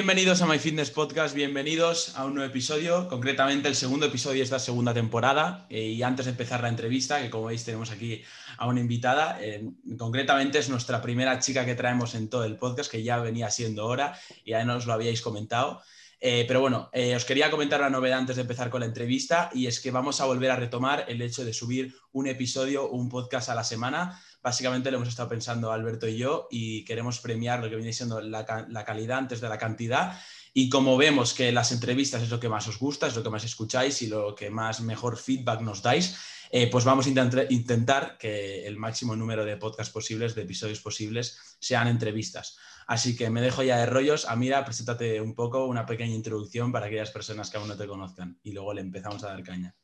[0.00, 4.44] Bienvenidos a My Fitness Podcast, bienvenidos a un nuevo episodio, concretamente el segundo episodio de
[4.44, 5.66] esta segunda temporada.
[5.68, 8.22] Eh, y antes de empezar la entrevista, que como veis tenemos aquí
[8.56, 9.62] a una invitada, eh,
[9.98, 13.84] concretamente es nuestra primera chica que traemos en todo el podcast, que ya venía siendo
[13.84, 15.82] hora y ya nos lo habíais comentado.
[16.18, 19.66] Eh, pero bueno, os quería comentar una novedad antes de empezar con la entrevista y
[19.66, 23.50] es que vamos a volver a retomar el hecho de subir un episodio, un podcast
[23.50, 27.68] a la semana básicamente lo hemos estado pensando Alberto y yo y queremos premiar lo
[27.68, 30.18] que viene siendo la, calidad antes de la cantidad.
[30.52, 33.30] Y como vemos que las entrevistas es lo que más os gusta, es lo que
[33.30, 36.18] más escucháis y lo que más mejor feedback nos dais,
[36.50, 37.10] eh, pues vamos a
[37.50, 42.58] intentar que el máximo número de podcasts posibles, de episodios posibles, sean entrevistas.
[42.88, 44.26] Así que me dejo ya de rollos.
[44.26, 48.40] Amira, preséntate un poco, una pequeña introducción para aquellas personas que aún no te conozcan
[48.42, 49.76] y luego le empezamos a dar caña.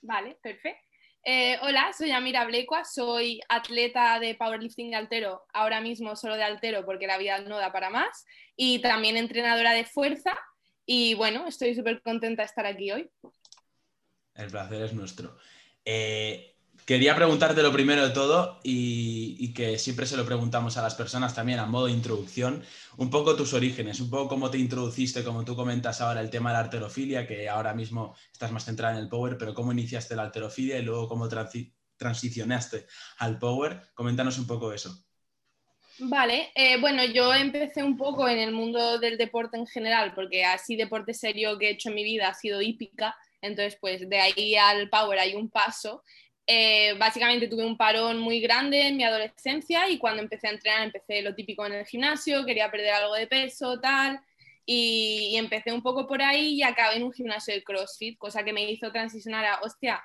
[0.00, 0.93] Vale, perfecto.
[1.26, 6.42] Eh, hola, soy Amira Blecua, soy atleta de powerlifting de altero, ahora mismo solo de
[6.42, 10.38] altero porque la vida no da para más, y también entrenadora de fuerza.
[10.84, 13.10] Y bueno, estoy súper contenta de estar aquí hoy.
[14.34, 15.38] El placer es nuestro.
[15.82, 16.53] Eh,
[16.84, 21.34] Quería preguntarte lo primero de todo y, que siempre se lo preguntamos a las personas
[21.34, 22.62] también a modo de introducción,
[22.98, 26.50] un poco tus orígenes, un poco cómo te introduciste, como tú comentas ahora, el tema
[26.50, 30.14] de la arterofilia, que ahora mismo estás más centrada en el power, pero cómo iniciaste
[30.14, 31.26] la arterofilia y luego cómo
[31.96, 32.86] transicionaste
[33.18, 33.80] al power.
[33.94, 34.94] Coméntanos un poco eso.
[36.00, 40.44] Vale, eh, bueno, yo empecé un poco en el mundo del deporte en general, porque
[40.44, 44.18] así deporte serio que he hecho en mi vida ha sido hípica, entonces pues de
[44.18, 46.02] ahí al power hay un paso
[46.46, 50.82] eh, básicamente tuve un parón muy grande en mi adolescencia y cuando empecé a entrenar
[50.82, 54.20] empecé lo típico en el gimnasio, quería perder algo de peso, tal,
[54.66, 58.52] y, empecé un poco por ahí y acabé en un gimnasio de CrossFit, cosa que
[58.52, 60.02] me hizo transicionar a, hostia,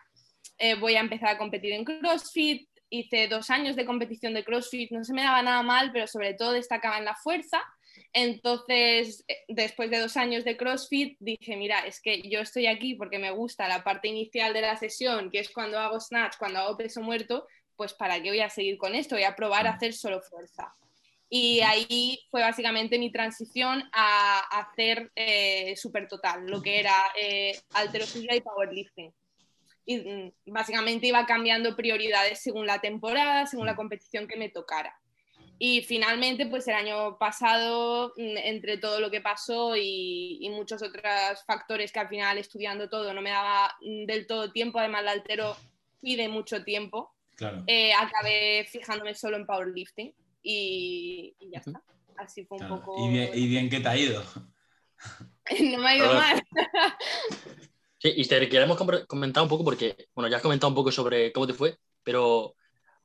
[0.58, 4.92] eh, voy a empezar a competir en CrossFit, hice dos años de competición de CrossFit,
[4.92, 7.62] no se me daba nada mal, pero sobre todo destacaba en la fuerza
[8.14, 12.96] entonces, eh, después de dos años de CrossFit, dije, mira, es que yo estoy aquí
[12.96, 16.60] porque me gusta la parte inicial de la sesión, que es cuando hago snatch, cuando
[16.60, 19.16] hago peso muerto, pues ¿para qué voy a seguir con esto?
[19.16, 20.74] Voy a probar a hacer solo fuerza.
[21.30, 27.60] Y ahí fue básicamente mi transición a, hacer eh, super total, lo que era eh,
[27.74, 29.14] alterofilia y powerlifting.
[29.86, 35.00] Y mm, básicamente iba cambiando prioridades según la temporada, según la competición que me tocara.
[35.62, 41.04] Y finalmente, pues el año pasado, mm, entre todo lo que pasó y, muchos otros
[41.46, 45.10] factores que al final estudiando todo no me daba mm, del todo tiempo, además el
[45.10, 45.58] altero
[46.02, 47.14] pide mucho tiempo,
[47.68, 51.84] eh, acabé fijándome solo en powerlifting y, y ya está.
[52.16, 53.06] Así fue un poco...
[53.06, 54.24] ¿Y bien, ¿Y bien qué te ha ido?
[55.62, 56.42] no me ha ido mal.
[57.98, 58.78] sí, y te queremos
[59.08, 62.56] comentar un poco porque, bueno, ya has comentado un poco sobre cómo te fue, pero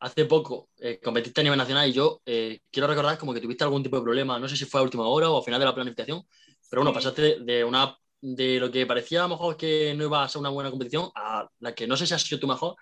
[0.04, 3.64] hace poco eh, competiste a nivel nacional y yo eh, quiero recordar como que tuviste
[3.64, 5.64] algún tipo de problema, no sé si fue a última hora o al final de
[5.64, 6.22] la planificación,
[6.68, 10.22] pero bueno, pasaste de, una de lo que parecía a lo mejor que no iba
[10.22, 12.76] a ser una buena competición a la que no sé si ha sido tu mejor,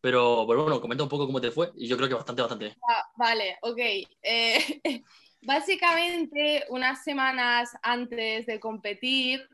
[0.00, 2.76] pero, bueno, comenta un poco cómo te fue y yo creo que bastante, bastante bien.
[2.88, 3.78] Ah, vale, ok.
[4.22, 4.80] Eh,
[5.42, 9.46] básicamente, unas semanas antes de competir,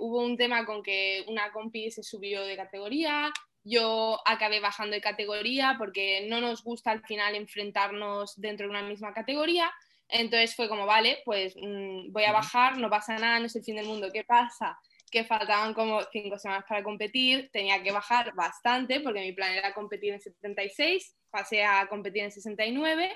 [0.00, 3.32] hubo un tema con que una compi se subió de categoría,
[3.66, 8.82] yo acabé bajando de categoría porque no nos gusta al final enfrentarnos dentro de una
[8.82, 9.72] misma categoría.
[10.08, 13.64] Entonces fue como, vale, pues mm, voy a bajar, no pasa nada, no es el
[13.64, 14.10] fin del mundo.
[14.12, 14.78] ¿Qué pasa?
[15.10, 19.74] Que faltaban como cinco semanas para competir, tenía que bajar bastante porque mi plan era
[19.74, 23.12] competir en 76, pasé a competir en 69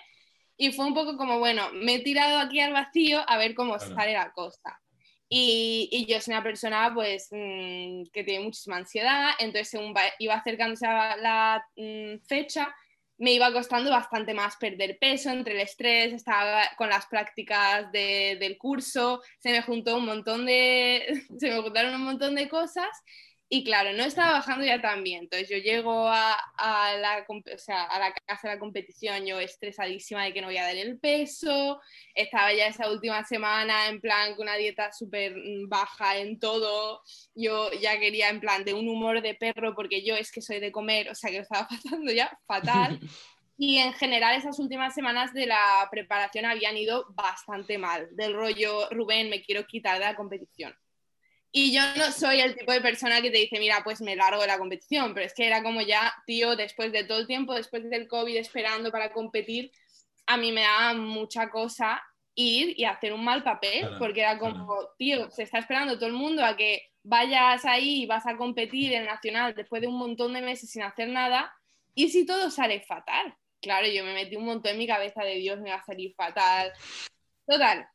[0.57, 3.79] y fue un poco como, bueno, me he tirado aquí al vacío a ver cómo
[3.79, 4.81] sale la cosa.
[5.33, 10.87] Y, yo soy una persona pues mm, que tiene muchísima ansiedad, entonces según iba acercándose
[10.87, 12.75] a la mm, fecha,
[13.17, 18.59] me iba costando bastante más perder peso entre el estrés, estaba con las prácticas del
[18.59, 22.89] curso, se me juntó un montón de, se me juntaron un montón de cosas
[23.53, 25.25] y claro, no estaba bajando ya tan bien.
[25.25, 30.41] Entonces yo llego a, la, a la casa de la competición, yo estresadísima de que
[30.41, 31.81] no voy a dar el peso.
[32.15, 35.35] Estaba ya esa última semana en plan con una dieta súper
[35.67, 37.03] baja en todo.
[37.35, 40.61] Yo ya quería en plan de un humor de perro porque yo es que soy
[40.61, 43.01] de comer, o sea que lo estaba pasando ya fatal.
[43.63, 48.09] Y en general esas últimas semanas de la preparación habían ido bastante mal.
[48.13, 50.75] Del rollo, Rubén, me quiero quitar de la competición
[51.53, 54.41] Y yo no soy el tipo de persona que te dice, mira, pues me largo
[54.41, 57.55] de la competición, pero es que era como ya, tío, después de todo el tiempo,
[57.55, 59.73] después del COVID esperando para competir,
[60.27, 62.01] a mí me da mucha cosa
[62.37, 66.13] ir y hacer un mal papel, porque era como, tío, se está esperando todo el
[66.13, 70.33] mundo a que vayas ahí y vas a competir en Nacional después de un montón
[70.33, 71.53] de meses sin hacer nada,
[71.95, 73.35] y si todo sale fatal.
[73.61, 76.15] Claro, yo me metí un montón en mi cabeza de Dios, me va a salir
[76.15, 76.73] fatal.
[77.47, 77.89] Total,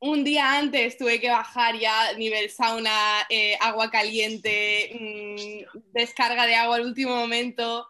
[0.00, 6.54] un día antes tuve que bajar ya nivel sauna, eh, agua caliente, mm, descarga de
[6.54, 7.86] agua al último momento.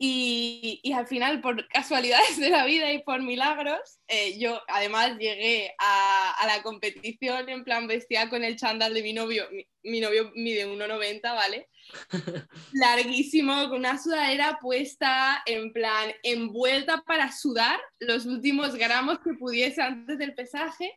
[0.00, 5.18] Y, y, al final, por casualidades de la vida y por milagros, eh, yo además
[5.18, 9.48] llegué a, a, la competición en plan bestia con el chándal de mi novio.
[9.50, 11.68] Mi, mi novio mide 1,90, ¿vale?
[12.72, 19.82] Larguísimo, con una sudadera puesta, en plan envuelta para sudar los últimos gramos que pudiese
[19.82, 20.96] antes del pesaje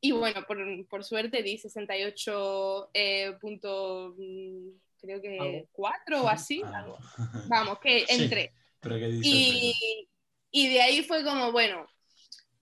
[0.00, 0.58] y bueno, por,
[0.88, 4.68] por suerte di 68 eh, punto, mm,
[5.00, 6.62] creo que 4 o así.
[7.48, 8.52] Vamos, que entré.
[9.22, 10.08] y,
[10.50, 11.86] y de ahí fue como, bueno,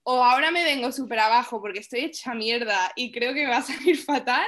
[0.03, 3.57] o ahora me vengo súper abajo porque estoy hecha mierda y creo que me va
[3.57, 4.47] a salir fatal,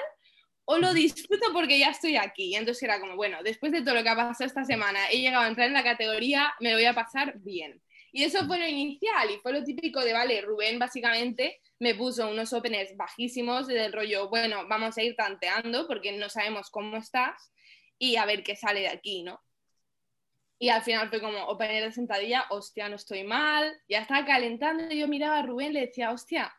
[0.66, 2.46] o lo disfruto porque ya estoy aquí.
[2.46, 5.22] Y entonces era como, bueno, después de todo lo que ha pasado esta semana, he
[5.22, 7.82] llegado a entrar en la categoría, me lo voy a pasar bien.
[8.12, 12.30] Y eso fue lo inicial y fue lo típico de, vale, Rubén básicamente me puso
[12.30, 17.52] unos openers bajísimos del rollo, bueno, vamos a ir tanteando porque no sabemos cómo estás
[17.98, 19.40] y a ver qué sale de aquí, ¿no?
[20.60, 24.94] Y al final fue como opener de sentadilla, hostia, no estoy mal, ya estaba calentando
[24.94, 26.54] y yo miraba a Rubén y le decía, hostia,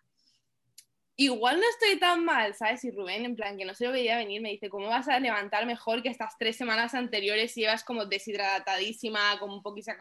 [1.16, 2.82] igual no estoy tan mal, ¿sabes?
[2.84, 5.20] Y Rubén, en plan, que no se lo veía venir, me dice, ¿cómo vas a
[5.20, 9.93] levantar mejor que estas tres semanas anteriores y llevas como deshidratadísima, como un poquito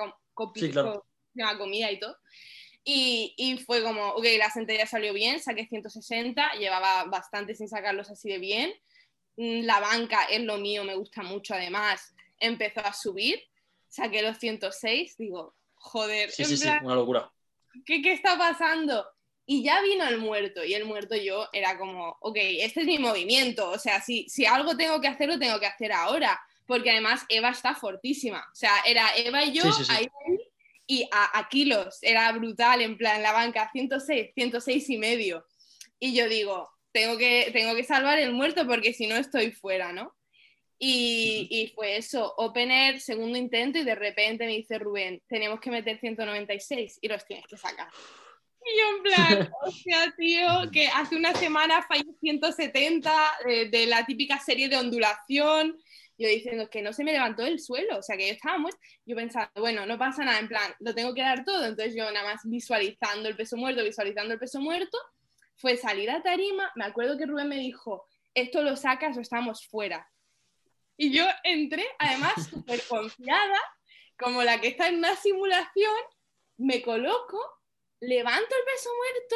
[0.56, 0.72] sí,
[1.58, 2.18] comida y todo?
[2.84, 8.10] Y, y, fue como, ok, la sentadilla salió bien, saqué 160, llevaba bastante sin sacarlos
[8.10, 8.74] así de bien.
[9.38, 12.16] Mm, la banca es lo mío, me gusta mucho además.
[12.40, 13.40] Empezó a subir,
[13.88, 17.32] saqué los 106, digo, joder, sí, sí, sí, una locura.
[17.86, 19.06] ¿qué, ¿Qué está pasando?
[19.46, 23.00] Y ya vino el muerto, y el muerto yo era como, ok, este es mi
[23.00, 26.92] movimiento, o sea, si, si algo tengo que hacer, lo tengo que hacer ahora, porque
[26.92, 30.08] además Eva está fortísima, o sea, era Eva y yo ahí
[30.92, 35.46] y a, kilos, era brutal, en plan, la banca, 106, 106 y medio.
[36.02, 39.94] Y yo digo, tengo que, tengo que salvar el muerto porque si no estoy fuera,
[39.94, 40.14] ¿no?
[40.78, 45.72] Y, y, fue eso, opener, segundo intento y de repente me dice Rubén, tenemos que
[45.72, 47.88] meter 196 y los tienes que sacar.
[48.66, 53.14] Y yo en plan, o sea, tío, que hace una semana fallé 170
[53.46, 55.78] de, de la típica serie de ondulación,
[56.22, 58.80] yo diciendo que no se me levantó del suelo, o sea, que yo estaba muerta,
[59.06, 62.10] yo pensando, bueno, no pasa nada, en plan, lo tengo que dar todo, entonces yo
[62.12, 64.98] nada más visualizando el peso muerto, visualizando el peso muerto,
[65.56, 69.68] fue salir a tarima, me acuerdo que Rubén me dijo, esto lo sacas o estamos
[69.68, 70.10] fuera.
[70.98, 73.60] Y yo entré, además, súper confiada,
[74.18, 75.96] como la que está en una simulación,
[76.58, 77.40] me coloco,
[78.00, 79.36] levanto el peso muerto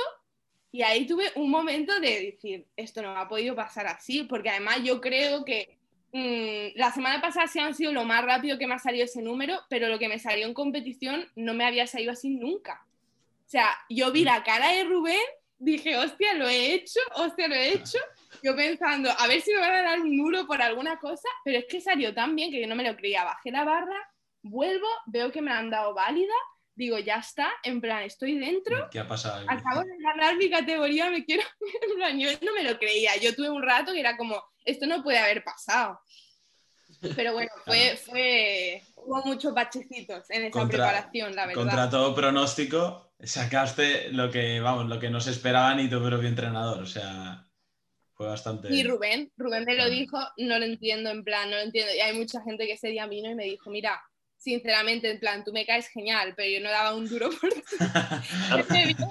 [0.72, 4.82] y ahí tuve un momento de decir, esto no ha podido pasar así, porque además
[4.84, 5.75] yo creo que
[6.15, 9.21] Mm, la semana pasada sí han sido lo más rápido que me ha salido ese
[9.21, 12.85] número, pero lo que me salió en competición no me había salido así nunca.
[13.45, 15.19] O sea, yo vi la cara de Rubén,
[15.57, 17.98] dije, hostia, lo he hecho, hostia, lo he hecho.
[18.41, 21.57] Yo pensando, a ver si me van a dar un muro por alguna cosa, pero
[21.57, 23.25] es que salió tan bien que yo no me lo creía.
[23.25, 24.10] Bajé la barra,
[24.41, 26.34] vuelvo, veo que me han dado válida,
[26.75, 28.89] digo, ya está, en plan, estoy dentro.
[28.91, 29.46] ¿Qué ha pasado?
[29.48, 31.44] Acabo de ganar mi categoría, me quiero.
[31.89, 33.15] En plan, yo no me lo creía.
[33.17, 36.00] Yo tuve un rato que era como, esto no puede haber pasado.
[37.15, 41.62] Pero bueno, fue, fue, hubo muchos bachecitos en esa preparación, la verdad.
[41.62, 46.27] Contra todo pronóstico, sacaste lo que, vamos, lo que no se esperaba ni tu propio
[46.27, 47.46] entrenador, o sea,
[48.13, 48.74] fue bastante...
[48.74, 51.94] Y Rubén, Rubén me lo dijo, no lo entiendo, en plan, no lo entiendo.
[51.94, 54.01] Y hay mucha gente que ese día vino y me dijo, mira,
[54.46, 57.62] sinceramente, en plan, tú me caes genial, pero yo no daba un duro por ti.
[58.70, 59.08] me vio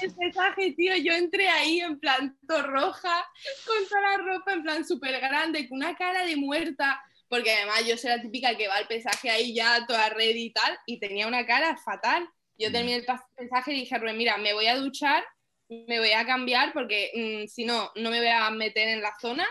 [0.00, 3.22] el mensaje, tío, yo entré ahí en plan roja,
[3.66, 6.98] con toda la ropa en plan súper grande, con una cara de muerta,
[7.28, 10.50] porque además yo soy la típica que va al pesaje ahí ya toda red y
[10.50, 12.26] tal, y tenía una cara fatal.
[12.56, 13.06] Yo terminé el
[13.38, 15.22] mensaje y dije, Rubén, mira, me voy a duchar,
[15.68, 17.10] me voy a cambiar, porque
[17.44, 19.46] mm, si no, no me voy a meter en la zona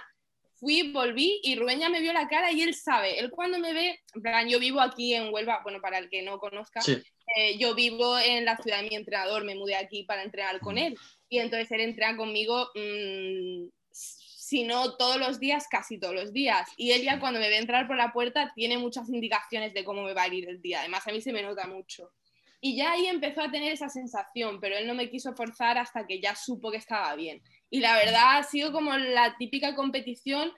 [0.66, 3.72] fui, volví y Rubén ya me vio la cara y él sabe, él cuando me
[3.72, 7.58] ve, en plan, yo vivo aquí en Huelva, bueno, para el que no conozca, eh,
[7.60, 10.98] yo vivo en la ciudad de mi entrenador, me mudé aquí para entrenar con él
[11.30, 16.70] y entonces él entrena conmigo, mmm, si no todos los días, casi todos los días.
[16.78, 20.02] Y él ya cuando me ve entrar por la puerta tiene muchas indicaciones de cómo
[20.02, 22.12] me va a ir el día, además a mí se me nota mucho.
[22.60, 26.08] Y ya ahí empezó a tener esa sensación, pero él no me quiso forzar hasta
[26.08, 27.44] que ya supo que estaba bien.
[27.76, 30.50] Y la verdad ha sido como la típica competición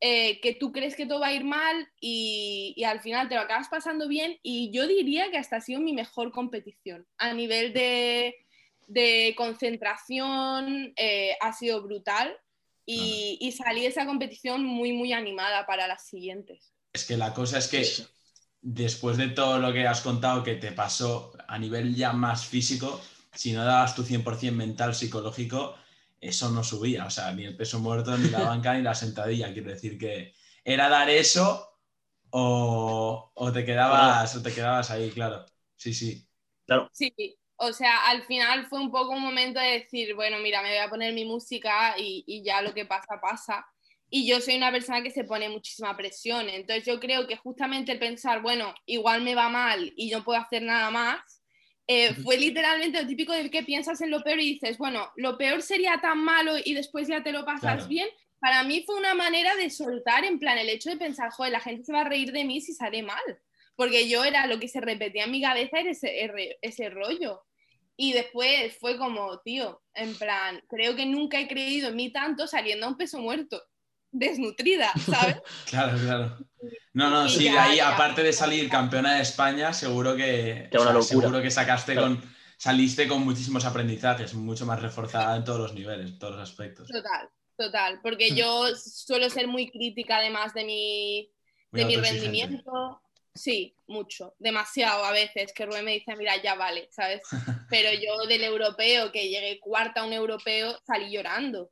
[0.00, 3.40] eh, que tú crees que todo va a ir mal y, al final te lo
[3.40, 4.38] acabas pasando bien.
[4.44, 7.08] Y yo diría que hasta ha sido mi mejor competición.
[7.18, 12.38] A nivel de, concentración eh, ha sido brutal
[12.86, 16.72] y, y salí de esa competición muy, muy animada para las siguientes.
[16.92, 17.84] Es que la cosa es que
[18.62, 23.00] después de todo lo que has contado que te pasó a nivel ya más físico,
[23.34, 25.74] si no dabas tu 100% mental, psicológico,
[26.20, 29.52] eso no subía, o sea, ni el peso muerto, ni la banca, ni la sentadilla.
[29.52, 30.34] Quiero decir que
[30.64, 31.78] era dar eso
[32.30, 35.44] o, te, quedabas, o te quedabas ahí, claro.
[35.76, 36.28] Sí, sí.
[36.66, 36.88] Claro.
[36.92, 37.12] Sí,
[37.56, 40.78] o sea, al final fue un poco un momento de decir, bueno, mira, me voy
[40.78, 43.66] a poner mi música y, y ya lo que pasa, pasa
[44.10, 46.48] y yo soy una persona que se pone muchísima presión.
[46.48, 50.40] Entonces yo creo que justamente el pensar, bueno, igual me va mal y no puedo
[50.40, 51.39] hacer nada más,
[51.92, 55.36] eh, fue literalmente lo típico del que piensas en lo peor y dices, bueno, lo
[55.36, 58.06] peor sería tan malo y después ya te lo pasas bien.
[58.38, 61.58] Para mí fue una manera de soltar, en plan, el hecho de pensar, joder, la
[61.58, 63.18] gente se va a reír de mí si sale mal.
[63.74, 67.42] Porque yo era lo que se repetía en mi cabeza, era ese, ese rollo.
[67.96, 72.46] Y después fue como, tío, en plan, creo que nunca he creído en mí tanto
[72.46, 73.60] saliendo a un peso muerto
[74.12, 75.36] desnutrida, ¿sabes?
[75.70, 76.38] claro, claro.
[76.92, 80.68] No, no, sí, ahí aparte de salir campeona de España, seguro que,
[81.02, 82.20] seguro que sacaste con,
[82.56, 86.88] saliste con muchísimos aprendizajes, mucho más reforzada en todos los niveles, en todos los aspectos.
[86.88, 88.34] Total, total, porque hmm.
[88.34, 91.30] yo suelo ser muy crítica además de mi,
[91.70, 93.00] de mi rendimiento.
[93.32, 97.22] Sí, mucho, demasiado a veces, que Rubén me dice, mira, ya vale, ¿sabes?
[97.70, 101.70] Pero yo del europeo, que llegué cuarta a un europeo, salí llorando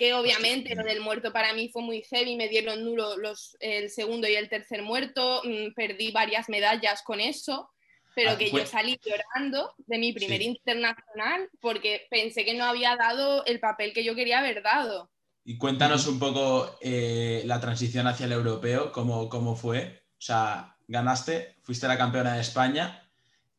[0.00, 3.90] que obviamente lo del muerto para mí fue muy heavy, me dieron duro los, el
[3.90, 7.68] segundo y el tercer muerto, mm, perdí varias medallas con eso,
[8.14, 12.96] pero ah, que yo salí llorando de mi primer internacional porque pensé que no había
[12.96, 15.10] dado el papel que yo quería haber dado.
[15.44, 20.06] Y cuéntanos un poco eh, la transición hacia el europeo, cómo, cómo fue.
[20.12, 23.06] O sea, ganaste, fuiste la campeona de España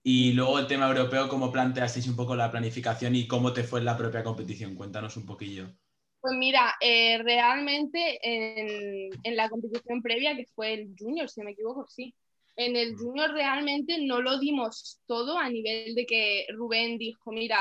[0.01, 3.77] y luego el tema europeo, cómo planteasteis un poco la planificación y cómo te fue
[3.77, 4.74] en la propia competición.
[4.74, 5.71] Cuéntanos un poquillo.
[6.21, 11.51] Pues mira, eh, realmente en, la competición previa, que fue el junior, si no me
[11.51, 12.13] equivoco, sí.
[12.55, 17.57] En el junior realmente no lo dimos todo a nivel de que Rubén dijo, mira,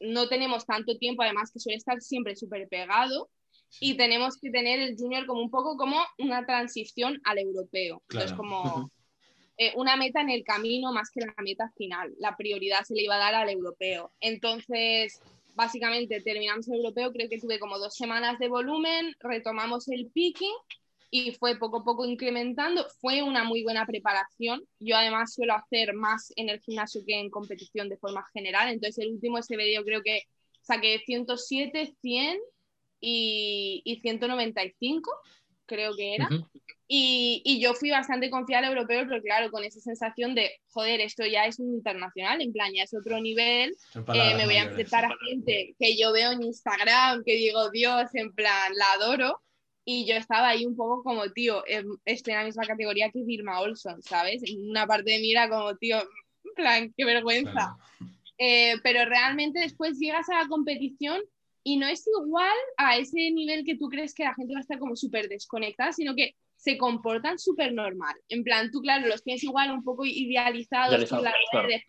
[0.00, 3.28] no tenemos tanto tiempo, además que suele estar siempre súper pegado,
[3.80, 8.02] y tenemos que tener el junior como un poco como una transición al europeo.
[8.08, 8.90] Entonces, como
[9.60, 12.14] eh, una meta en el camino más que la meta final.
[12.18, 14.12] La prioridad se le iba a dar al europeo.
[14.20, 15.20] Entonces,
[15.58, 20.54] básicamente terminamos el europeo, creo que tuve como dos semanas de volumen, retomamos el picking
[21.10, 22.86] y fue poco a poco incrementando.
[23.00, 24.62] Fue una muy buena preparación.
[24.78, 28.68] Yo además suelo hacer más en el gimnasio que en competición de forma general.
[28.68, 30.22] Entonces el último SBD yo creo que
[30.62, 32.38] saqué 107, 100
[33.00, 35.10] y, y 195
[35.66, 36.28] creo que era.
[36.90, 41.26] Y, yo fui bastante confiada al europeo, pero claro, con esa sensación de, joder, esto
[41.26, 45.04] ya es un internacional, en plan, ya es otro nivel, eh, me voy a enfrentar
[45.04, 49.42] a gente que yo veo en Instagram, que digo, Dios, en plan, la adoro.
[49.84, 53.22] Y yo estaba ahí un poco como, tío, em, estoy en la misma categoría que
[53.26, 54.42] Irma Olson, ¿sabes?
[54.44, 57.76] En una parte de mí era como, tío, en plan, qué vergüenza.
[58.38, 61.20] Eh, pero realmente después llegas a la competición
[61.64, 64.62] y no es igual a ese nivel que tú crees que la gente va a
[64.62, 68.14] estar como súper desconectada, sino que se comportan súper normal.
[68.28, 71.82] En plan, tú, claro, los tienes igual un poco idealizados la de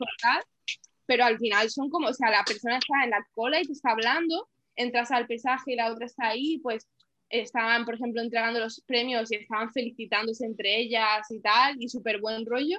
[1.07, 3.71] pero al final son como, o sea, la persona está en la cola y te
[3.73, 6.87] está hablando, entras al pesaje y la otra está ahí, pues
[7.29, 12.21] estaban, por ejemplo, entregando los premios y estaban felicitándose entre ellas y tal, y súper
[12.21, 12.77] buen rollo.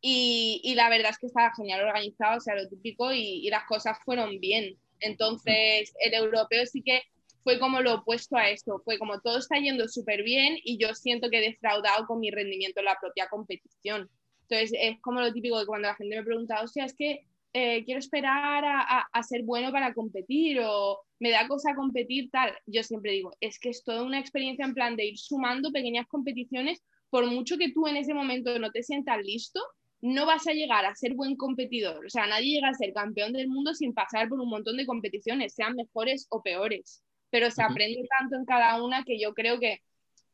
[0.00, 3.50] Y, y, la verdad es que estaba genial organizado, o sea, lo típico, y, y
[3.50, 4.76] las cosas fueron bien.
[4.98, 7.02] Entonces, el europeo sí que
[7.42, 10.94] fue como lo opuesto a esto, fue como todo está yendo súper bien y yo
[10.94, 14.08] siento que he defraudado con mi rendimiento en la propia competición.
[14.42, 17.84] Entonces, es como lo típico de cuando la gente me pregunta, sea, es que eh,
[17.84, 22.52] quiero esperar a, a, ser bueno para competir o me da cosa competir tal.
[22.66, 26.06] Yo siempre digo, es que es toda una experiencia en plan de ir sumando pequeñas
[26.06, 29.60] competiciones, por mucho que tú en ese momento no te sientas listo,
[30.00, 32.06] no vas a llegar a ser buen competidor.
[32.06, 34.86] O sea, nadie llega a ser campeón del mundo sin pasar por un montón de
[34.86, 37.02] competiciones, sean mejores o peores.
[37.30, 39.80] Pero se aprende tanto en cada una que yo creo que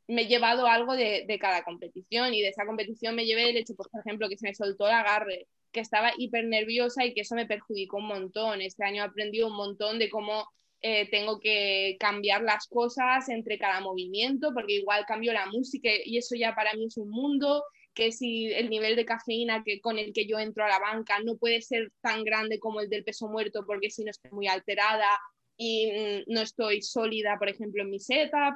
[0.08, 3.74] me he llevado algo de, cada competición y de esa competición me llevé el hecho,
[3.74, 7.34] por ejemplo, que se me soltó el agarre, que estaba hiper nerviosa y que eso
[7.34, 8.60] me perjudicó un montón.
[8.60, 10.48] Este año he aprendido un montón de cómo
[10.80, 16.18] eh, tengo que cambiar las cosas entre cada movimiento, porque igual cambio la música y
[16.18, 19.98] eso ya para mí es un mundo que si el nivel de cafeína que, con
[19.98, 23.04] el que yo entro a la banca no puede ser tan grande como el del
[23.04, 25.08] peso muerto porque si no estoy muy alterada
[25.56, 28.54] y mm, no estoy sólida, por ejemplo, en mi setup.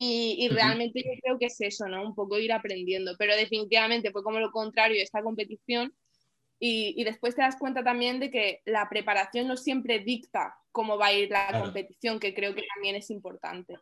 [0.00, 2.04] Y, realmente yo creo que es eso, ¿no?
[2.04, 5.92] Un poco ir aprendiendo, pero definitivamente fue como lo contrario esta competición
[6.60, 11.06] y, después te das cuenta también de que la preparación no siempre dicta cómo va
[11.06, 13.76] a ir la competición, que creo que también es importante.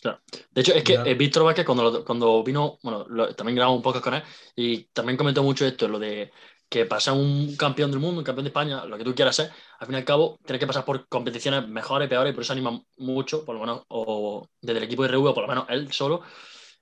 [0.00, 0.20] Claro.
[0.50, 4.00] De hecho, es que eh, Víctor Vázquez, cuando, cuando vino, bueno, también grabamos un poco
[4.00, 4.22] con él
[4.56, 6.32] y también comentó mucho esto, lo de
[6.72, 9.50] que pasa un campeón del mundo, un campeón de España, lo que tú quieras ser,
[9.78, 12.54] al fin y al cabo tienes que pasar por competiciones mejores, peores, y por eso
[12.54, 15.66] anima mucho, por lo menos, o desde el equipo de RV, o por lo menos
[15.68, 16.22] él solo,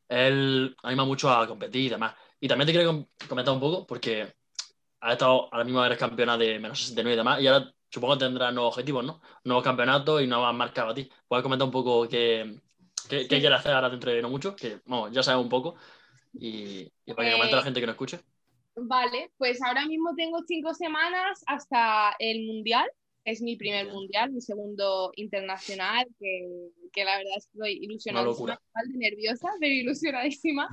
[0.08, 2.14] él anima mucho a competir y demás.
[2.38, 4.32] Y también te quiero comentar un poco, porque
[5.00, 8.26] ha estado ahora mismo eres campeona de menos 69 y demás, y ahora supongo que
[8.26, 9.20] tendrás nuevos objetivos, ¿no?
[9.42, 11.10] Nuevos campeonatos y nuevas marcas a ti.
[11.26, 12.60] ¿Puedes comentar un poco qué,
[13.08, 14.54] qué, quieres hacer ahora dentro de no mucho?
[14.54, 15.74] Que vamos, ya sabes un poco.
[16.32, 18.20] Y, para que comente a la gente que nos escuche.
[18.82, 22.90] Vale, pues ahora mismo tengo cinco semanas hasta el Mundial.
[23.24, 26.48] Es mi primer Mundial, mi segundo internacional, que,
[26.90, 28.58] que la verdad estoy ilusionadísima,
[28.94, 30.68] nerviosa, pero ilusionadísima.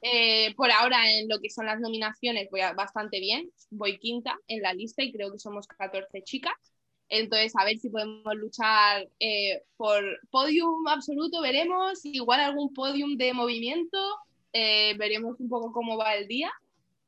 [0.00, 3.50] Eh, por ahora, en lo que son las nominaciones, voy bastante bien.
[3.70, 6.54] Voy quinta en la lista y creo que somos 14 chicas.
[7.08, 12.04] Entonces, a ver si podemos luchar eh, por podium absoluto, veremos.
[12.04, 13.98] Igual algún podium de movimiento,
[14.52, 16.52] eh, veremos un poco cómo va el día.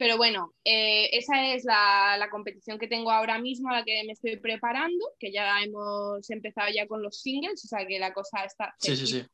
[0.02, 4.14] Pero bueno, esa es la, la, competición que tengo ahora mismo, a la que me
[4.14, 8.44] estoy preparando, que ya hemos empezado ya con los singles, o sea que la cosa
[8.44, 8.75] está...
[8.80, 9.25] Sí, sí, sí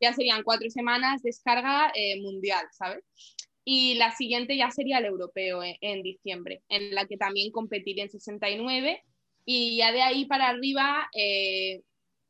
[0.00, 3.04] ya serían cuatro semanas descarga eh, mundial, ¿sabes?
[3.64, 8.10] Y la siguiente ya sería el europeo en, diciembre, en la que también competiré en
[8.10, 9.02] 69
[9.44, 11.82] y ya de ahí para arriba eh,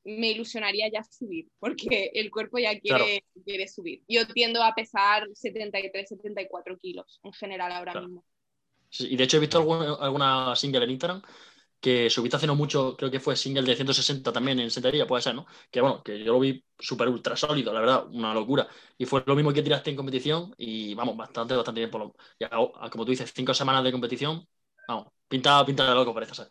[0.04, 4.02] me ilusionaría ya subir, porque el cuerpo ya quiere, quiere subir.
[4.09, 8.25] Yo tiendo a pesar 73, 74 kilos en general ahora mismo.
[8.99, 11.23] y de hecho he visto alguna, alguna single en Instagram
[11.80, 15.23] que subiste hace no mucho, creo que fue single de 160 también en sentería, puede
[15.23, 15.47] ser, ¿no?
[15.71, 18.69] Que bueno, que yo lo vi súper ultra sólido, la verdad, una locura.
[18.99, 21.91] Y fue lo mismo que tiraste en competición y vamos, bastante, bastante bien.
[21.91, 22.50] Por lo, ya,
[22.91, 24.47] como tú dices, cinco semanas de competición,
[24.86, 26.49] vamos, pinta, pinta de loco parece ser.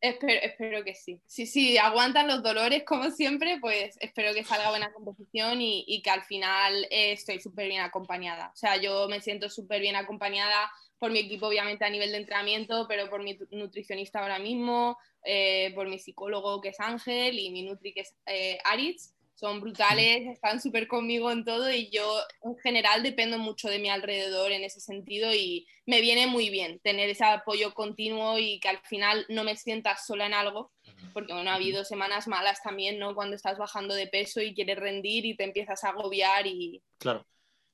[0.00, 1.20] Espero, espero que sí.
[1.26, 6.02] Sí, sí, aguantan los dolores como siempre, pues espero que salga buena competición y, y
[6.02, 8.50] que al final eh, estoy súper bien acompañada.
[8.52, 12.18] O sea, yo me siento súper bien acompañada por mi equipo obviamente a nivel de
[12.18, 17.50] entrenamiento, pero por mi nutricionista ahora mismo, eh, por mi psicólogo que es Ángel y
[17.50, 19.15] mi nutri que es eh, Aritz.
[19.36, 23.90] Son brutales, están súper conmigo en todo y yo en general dependo mucho de mi
[23.90, 28.70] alrededor en ese sentido y me viene muy bien tener ese apoyo continuo y que
[28.70, 30.72] al final no me sientas sola en algo,
[31.12, 33.14] porque bueno, ha habido semanas malas también, ¿no?
[33.14, 36.82] Cuando estás bajando de peso y quieres rendir y te empiezas a agobiar y...
[36.96, 37.26] Claro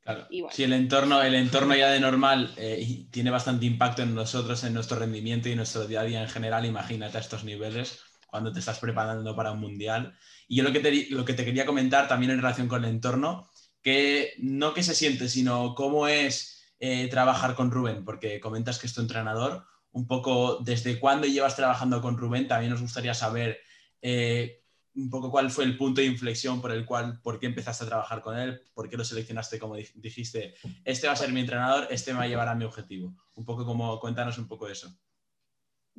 [0.03, 0.27] Claro.
[0.51, 4.75] Si el entorno, el entorno ya de normal eh, tiene bastante impacto en nosotros, en
[4.75, 8.51] nuestro rendimiento y en nuestro día a día en general, imagínate a estos niveles cuando
[8.51, 10.17] te estás preparando para un mundial.
[10.49, 12.91] Y yo lo que te, lo que te quería comentar también en relación con el
[12.91, 13.47] entorno,
[13.83, 18.87] que no qué se siente, sino cómo es eh, trabajar con Rubén, porque comentas que
[18.87, 19.67] es tu entrenador.
[19.91, 23.59] Un poco desde cuándo llevas trabajando con Rubén, también nos gustaría saber
[24.01, 24.63] eh,
[24.95, 27.89] un poco cuál fue el punto de inflexión por el cual, por qué empezaste a
[27.89, 30.55] trabajar con él, por qué lo seleccionaste como dijiste,
[30.87, 33.15] este va a ser mi entrenador, este me va a llevar a mi objetivo.
[33.35, 34.91] Un poco como, cuéntanos un poco eso.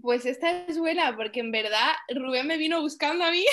[0.01, 3.45] Pues esta es buena, porque en verdad Rubén me vino buscando a mí.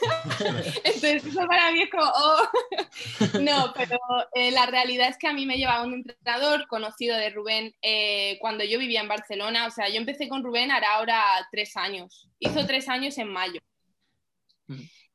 [0.84, 3.38] Entonces, eso para mí es como, oh.
[3.40, 3.98] no, pero
[4.34, 8.38] eh, la realidad es que a mí me llevaba un entrenador conocido de Rubén eh,
[8.40, 9.66] cuando yo vivía en Barcelona.
[9.66, 12.28] O sea, yo empecé con Rubén hará ahora tres años.
[12.38, 13.60] Hizo tres años en mayo.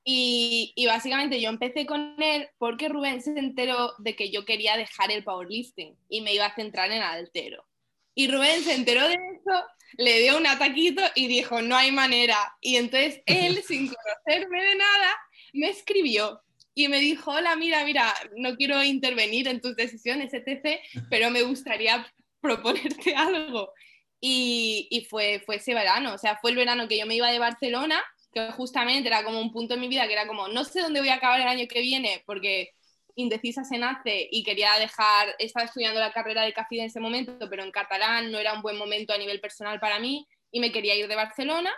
[0.03, 5.11] Y, básicamente yo empecé con él porque Rubén se enteró de que yo quería dejar
[5.11, 7.65] el powerlifting y me iba a centrar en altero.
[8.15, 9.63] Y Rubén se enteró de eso,
[9.97, 12.37] le dio un ataquito y dijo, no hay manera.
[12.61, 15.15] Y entonces él, sin conocerme de nada,
[15.53, 16.41] me escribió
[16.73, 21.43] y me dijo, hola, mira, mira, no quiero intervenir en tus decisiones, etc., pero me
[21.43, 22.07] gustaría
[22.39, 23.73] proponerte algo.
[24.21, 27.31] Y, y fue, fue ese verano, o sea, fue el verano que yo me iba
[27.31, 30.63] de Barcelona que justamente era como un punto en mi vida que era como, no
[30.63, 32.73] sé dónde voy a acabar el año que viene porque
[33.21, 37.49] indecisa se nace y quería dejar, estaba estudiando la carrera de CAFID en ese momento,
[37.49, 40.71] pero en catalán no era un buen momento a nivel personal para mí y me
[40.71, 41.71] quería ir de Barcelona.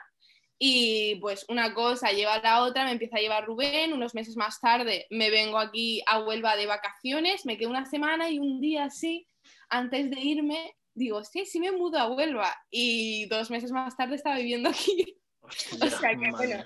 [0.63, 4.37] Y pues una cosa lleva a la otra, me empieza a llevar Rubén, unos meses
[4.37, 8.61] más tarde me vengo aquí a Huelva de vacaciones, me quedo una semana y un
[8.61, 9.27] día así,
[9.69, 12.55] antes de irme, digo, sí, sí me mudo a Huelva.
[12.69, 15.19] Y dos meses más tarde estaba viviendo aquí.
[15.81, 16.63] o sea que, bueno,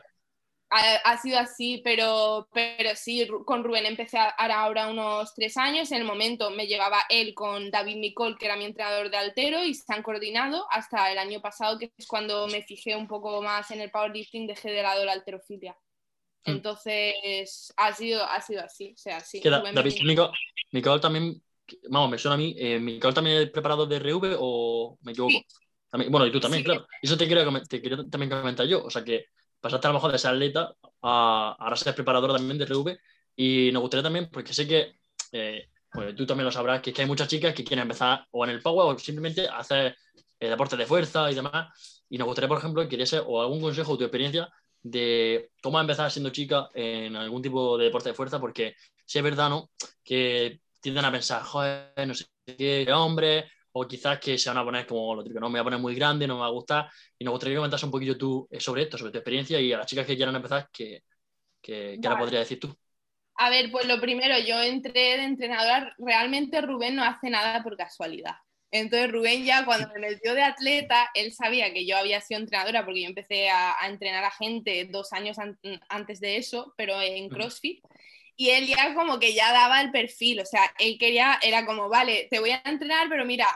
[0.69, 5.91] ha, sido así, pero, pero sí, con Rubén empecé ahora unos tres años.
[5.91, 9.63] En el momento me llevaba él con David Nicole, que era mi entrenador de altero,
[9.63, 13.41] y se han coordinado hasta el año pasado, que es cuando me fijé un poco
[13.41, 15.77] más en el powerlifting, dejé de lado la alterofilia.
[16.43, 16.51] Hmm.
[16.51, 18.93] Entonces, ha sido, ha sido así.
[18.93, 19.41] O sea, sí.
[19.41, 19.93] David
[20.71, 21.41] Nicole, también,
[21.89, 25.35] vamos, me suena a mí, eh, ¿Nicole también es preparado de RV o me equivoco?
[26.09, 26.85] bueno, y tú también, claro.
[27.01, 28.83] Eso te quiero, te quiero también comentar yo.
[28.83, 29.27] O sea que
[29.65, 32.99] pasaste a lo mejor de ser atleta a ahora ser preparadora también de RV
[33.35, 34.99] y nos gustaría también, porque sé que
[35.31, 38.43] eh, pues tú también lo sabrás, que, que, hay muchas chicas que quieren empezar o
[38.43, 39.97] en el power o simplemente hacer
[40.39, 42.03] eh, deporte de fuerza y demás.
[42.09, 44.47] Y nos gustaría, por ejemplo, que diese o algún consejo o tu experiencia
[44.83, 49.23] de cómo empezar siendo chica en algún tipo de deporte de fuerza, porque si es
[49.23, 49.71] verdad, ¿no?
[50.03, 52.25] Que tienden a pensar, joder, no sé
[52.55, 55.59] qué, hombre, o quizás que se van a poner como lo típico, no me voy
[55.59, 56.89] a poner muy grande, no me va a gustar.
[57.19, 59.73] Y nos gustaría que comentases un poquillo tú eh, sobre esto, sobre tu experiencia y
[59.73, 61.03] a las chicas que quieran empezar, ¿qué,
[61.61, 62.73] qué, qué podría decir tú?
[63.35, 67.75] A ver, pues lo primero, yo entré de entrenadora, realmente Rubén no hace nada por
[67.75, 68.35] casualidad.
[68.71, 72.85] Entonces Rubén ya cuando me metió de atleta, él sabía que yo había sido entrenadora
[72.85, 75.35] porque yo empecé a, entrenar a gente dos años
[75.89, 77.83] antes de eso, pero en CrossFit
[78.37, 81.89] y él ya como que ya daba el perfil, o sea, él quería, era como,
[81.89, 83.47] vale, te voy a entrenar, pero mira,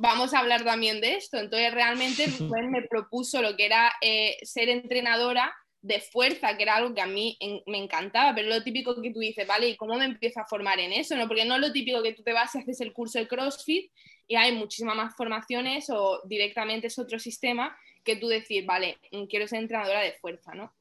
[0.00, 1.38] vamos a hablar también de esto.
[1.38, 6.76] Entonces realmente Rubén me propuso lo que era eh, ser entrenadora de fuerza, que era
[6.76, 9.94] algo que a mí me encantaba, pero lo típico que tú dices, vale, ¿y cómo
[9.94, 11.16] me empiezo a formar en eso?
[11.16, 11.26] ¿no?
[11.26, 13.90] Porque no es lo típico que tú te vas y haces el curso de CrossFit
[14.28, 19.46] y hay muchísimas más formaciones o directamente es otro sistema que tú decir, vale, quiero
[19.46, 20.74] ser entrenadora de fuerza, ¿no?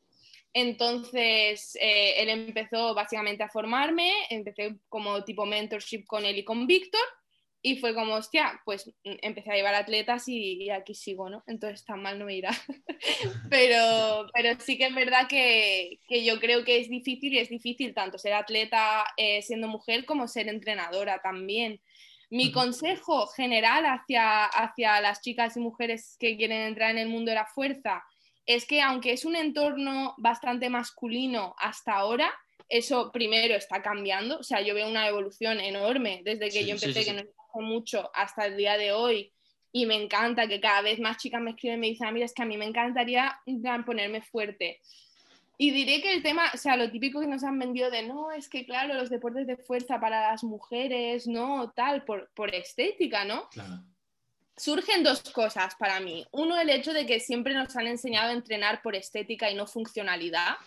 [0.54, 6.66] Entonces, eh, él empezó básicamente a formarme, empecé como tipo mentorship con él y con
[6.66, 7.02] Víctor,
[7.62, 11.44] y fue como, hostia, pues mm, empecé a llevar atletas y, aquí sigo, ¿no?
[11.46, 12.52] Entonces tan mal no me irá.
[13.50, 17.50] pero, pero sí que es verdad que, que, yo creo que es difícil y es
[17.50, 21.82] difícil tanto ser atleta eh, siendo mujer como ser entrenadora también.
[22.32, 27.32] Mi consejo general hacia, hacia las chicas y mujeres que quieren entrar en el mundo
[27.32, 28.04] de la fuerza
[28.50, 32.34] es que aunque es un entorno bastante masculino hasta ahora,
[32.68, 34.40] eso primero está cambiando.
[34.40, 38.10] O sea, yo veo una evolución enorme desde que yo empecé, que no hace mucho,
[38.12, 39.32] hasta el día de hoy.
[39.72, 42.26] Y me encanta que cada vez más chicas me escriben y me dicen, ah, mira,
[42.26, 43.40] es que a mí me encantaría
[43.86, 44.80] ponerme fuerte.
[45.60, 48.32] Y diré que el tema, o sea, lo típico que nos han vendido de no,
[48.32, 53.26] es que claro, los deportes de fuerza para las mujeres, no, tal, por, por estética,
[53.26, 53.48] ¿no?
[53.50, 53.84] Claro
[54.60, 56.26] surgen dos cosas para mí.
[56.32, 59.66] Uno, el hecho de que siempre nos han enseñado a entrenar por estética y no
[59.66, 60.58] funcionalidad.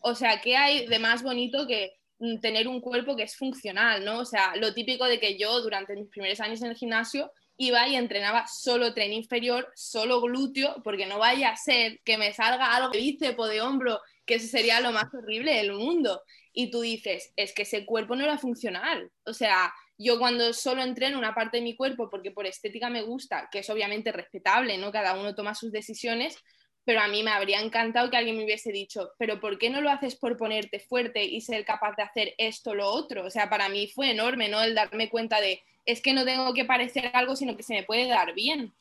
[0.00, 4.04] O sea, ¿qué hay de más bonito que mm, tener un cuerpo que es funcional,
[4.04, 4.18] ¿no?
[4.20, 7.88] O sea, lo típico de que yo durante mis primeros años en el gimnasio iba
[7.88, 12.76] y entrenaba solo tren inferior, solo glúteo, porque no vaya a ser que me salga
[12.76, 16.22] algo de bíceps o de hombro, que eso sería lo más horrible del mundo.
[16.52, 19.10] Y tú dices, es que ese cuerpo no era funcional.
[19.24, 23.02] O sea, yo cuando solo entreno una parte de mi cuerpo porque por estética me
[23.02, 24.92] gusta, que es obviamente respetable, ¿no?
[24.92, 26.36] Cada uno toma sus decisiones,
[26.84, 29.80] pero a mí me habría encantado que alguien me hubiese dicho, pero ¿por qué no
[29.80, 33.26] lo haces por ponerte fuerte y ser capaz de hacer esto, lo otro?
[33.26, 34.62] O sea, para mí fue enorme, ¿no?
[34.62, 37.82] El darme cuenta de, es que no tengo que parecer algo, sino que se me
[37.82, 38.72] puede dar bien.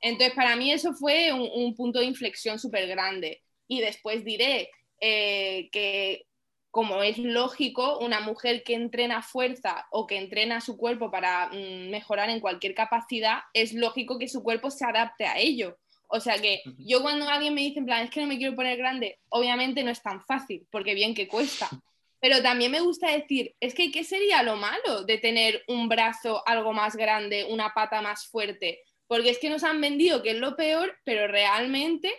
[0.00, 3.42] Entonces, para mí eso fue un, punto de inflexión súper grande.
[3.68, 4.70] Y después diré
[5.00, 6.26] eh, que
[6.72, 11.90] como es lógico, una mujer que entrena fuerza o que entrena su cuerpo para mm,
[11.90, 15.76] mejorar en cualquier capacidad, es lógico que su cuerpo se adapte a ello.
[16.08, 18.56] O sea que yo cuando alguien me dice, en plan, es que no me quiero
[18.56, 21.68] poner grande, obviamente no es tan fácil, porque bien que cuesta.
[22.20, 26.42] Pero también me gusta decir, es que ¿qué sería lo malo de tener un brazo
[26.46, 28.80] algo más grande, una pata más fuerte?
[29.06, 32.10] Porque es que nos han vendido que es lo peor, pero realmente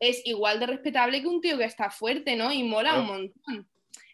[0.00, 2.50] es igual de respetable que un tío que está fuerte, ¿no?
[2.50, 3.70] Y mola un montón.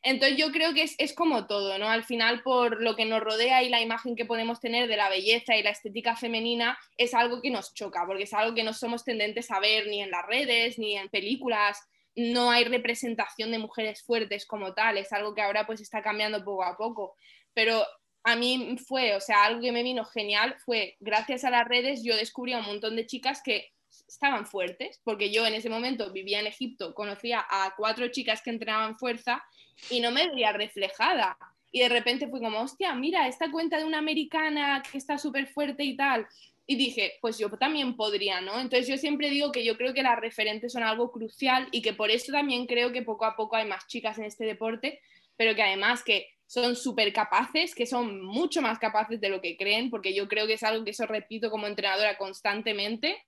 [0.08, 1.88] Entonces yo creo que es, como todo, ¿no?
[1.88, 5.08] Al final por lo que nos rodea y la imagen que podemos tener de la
[5.08, 8.72] belleza y la estética femenina es algo que nos choca, porque es algo que no
[8.72, 11.80] somos tendentes a ver ni en las redes, ni en películas,
[12.14, 16.44] no hay representación de mujeres fuertes como tal, es algo que ahora pues está cambiando
[16.44, 17.16] poco a poco,
[17.52, 17.84] pero
[18.22, 22.04] a mí fue, o sea, algo que me vino genial fue, gracias a las redes
[22.04, 23.72] yo descubrí a un montón de chicas que
[24.06, 28.50] estaban fuertes, porque yo en ese momento vivía en Egipto, conocía a cuatro chicas que
[28.50, 29.42] entrenaban fuerza
[29.90, 31.38] y no me veía reflejada.
[31.70, 35.46] Y de repente fui como, hostia, mira, esta cuenta de una americana que está súper
[35.46, 36.26] fuerte y tal.
[36.66, 38.60] Y dije, pues yo también podría, ¿no?
[38.60, 41.92] Entonces yo siempre digo que yo creo que las referentes son algo crucial y que
[41.92, 45.00] por eso también creo que poco a poco hay más chicas en este deporte,
[45.36, 49.56] pero que además que son súper capaces, que son mucho más capaces de lo que
[49.56, 53.22] creen, porque yo creo que es algo que eso repito como entrenadora constantemente,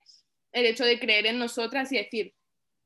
[0.52, 2.34] el hecho de creer en nosotras y decir,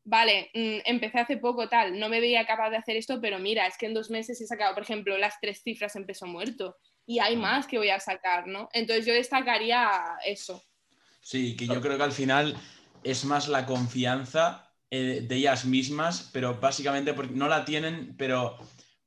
[0.05, 3.67] vale, mm, empecé hace poco tal, no me veía capaz de hacer esto, pero mira,
[3.67, 6.77] es que en dos meses he sacado, por ejemplo, las tres cifras en peso muerto
[7.07, 8.69] y hay más que voy a sacar, ¿no?
[8.73, 9.91] Entonces yo destacaría
[10.25, 10.63] eso.
[11.21, 12.57] Sí, que yo creo que al final
[13.05, 18.59] es más la confianza eh, de ellas mismas, pero básicamente porque no la tienen, pero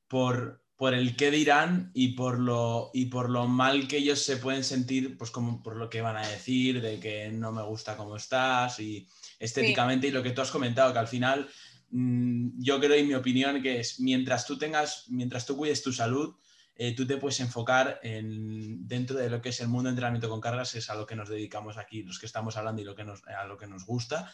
[0.08, 4.38] por, por el qué dirán y por, lo, y por lo mal que ellos se
[4.38, 7.96] pueden sentir, pues como por lo que van a decir, de que no me gusta
[7.96, 9.08] cómo estás y
[9.40, 11.48] estéticamente y lo que tú has comentado, que al final
[11.92, 15.94] mm, yo creo, en mi opinión, que es mientras tú tengas, mientras tú cuides tu
[15.94, 16.36] salud,
[16.78, 20.28] eh, tú te puedes enfocar en, dentro de lo que es el mundo de entrenamiento
[20.28, 22.96] con cargas, es a lo que nos dedicamos aquí, los que estamos hablando y lo
[22.96, 24.30] que nos, a lo que nos gusta.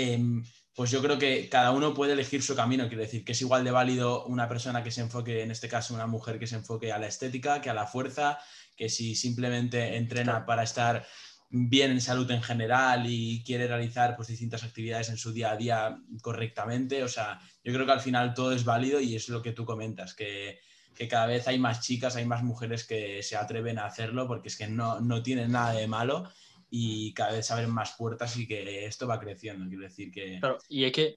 [0.00, 0.44] Em,
[0.76, 2.86] pues yo creo que cada uno puede elegir su camino.
[2.86, 5.92] Quiero decir que es igual de válido una persona que se enfoque, en este caso
[5.92, 8.38] una mujer que se enfoque a la estética, que a la fuerza,
[8.76, 11.04] que si simplemente entrena para estar
[11.50, 15.56] bien en salud en general y quiere realizar pues, distintas actividades en su día a
[15.56, 17.02] día correctamente.
[17.02, 19.64] O sea, yo creo que al final todo es válido y es lo que tú
[19.64, 20.60] comentas, que,
[21.08, 24.56] cada vez hay más chicas, hay más mujeres que se atreven a hacerlo porque es
[24.56, 26.28] que no, no tienen nada de malo
[26.70, 29.66] y cada vez se abren más puertas y que esto va creciendo.
[29.68, 30.38] Quiero decir que.
[30.40, 31.16] Claro, y es que.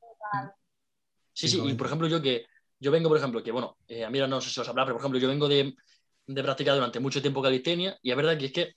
[1.34, 2.46] Sí, sí, y por ejemplo, yo que.
[2.80, 4.96] Yo vengo, por ejemplo, que bueno, eh, a mí no sé si os habla, pero
[4.96, 5.76] por ejemplo, yo vengo de,
[6.26, 8.76] de practicar durante mucho tiempo calistenia y es verdad que es que,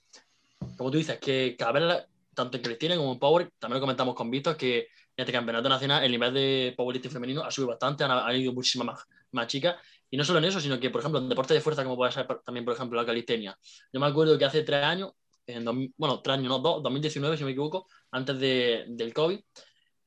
[0.77, 4.13] como tú dices, que cada vez, tanto en calistenia como en power, también lo comentamos
[4.13, 4.77] con Víctor, que
[5.17, 8.85] en este campeonato nacional el nivel de powerlifting femenino ha subido bastante, han, ido muchísimas
[8.85, 9.75] más, más chicas.
[10.11, 12.11] Y no solo en eso, sino que, por ejemplo, en deporte de fuerza, como puede
[12.11, 13.57] ser también, por ejemplo, la calistenia.
[13.91, 15.13] Yo me acuerdo que hace tres años
[15.47, 19.39] en bueno, tres años, no, dos, 2019, si no me equivoco, antes de, del COVID,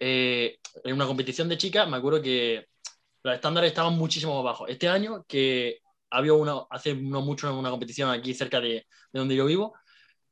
[0.01, 2.67] eh, en una competición de chicas, me acuerdo que
[3.23, 4.71] los estándares estaban muchísimo más bajos.
[4.71, 5.79] Este año, que
[6.11, 9.75] había una, hace no mucho una competición aquí cerca de, de donde yo vivo,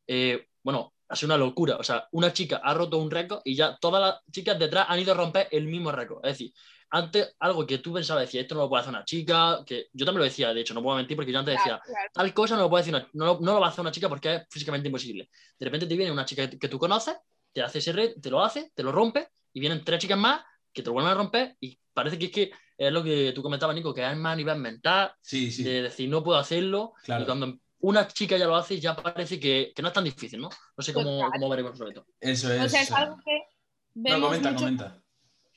[0.07, 1.77] eh, bueno, ha sido una locura.
[1.77, 5.01] O sea, una chica ha roto un récord y ya todas las chicas detrás han
[5.01, 6.25] ido a romper el mismo récord.
[6.25, 6.53] Es decir,
[6.91, 10.07] antes algo que tú pensabas, decía, esto no lo puede hacer una chica, que yo
[10.07, 11.81] también lo decía, de hecho, no puedo mentir porque yo antes decía,
[12.13, 14.35] tal cosa no lo puede decir no, no, lo va a hacer una chica porque
[14.35, 15.29] es físicamente imposible.
[15.59, 17.17] De repente te viene una chica que, tú conoces,
[17.53, 20.43] te hace ese red, te lo hace, te lo rompe, y vienen tres chicas más
[20.73, 23.43] que te lo vuelven a romper, y parece que es que es lo que tú
[23.43, 25.65] comentabas, Nico, que es más a nivel mental, sí, sí.
[25.65, 29.73] de decir, no puedo hacerlo, y cuando una chica ya lo hace, ya parece que,
[29.75, 30.49] que no es tan difícil, ¿no?
[30.77, 32.07] No sé cómo, cómo veremos sobre todo.
[32.21, 32.63] Eso es.
[32.65, 33.43] O sea, es algo que
[33.95, 35.03] vemos no, comenta, comenta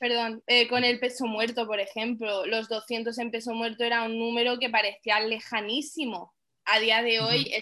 [0.00, 4.18] perdón, eh, con el peso muerto, por ejemplo, los 200 en peso muerto era un
[4.18, 6.34] número que parecía lejanísimo.
[6.64, 7.52] A día de hoy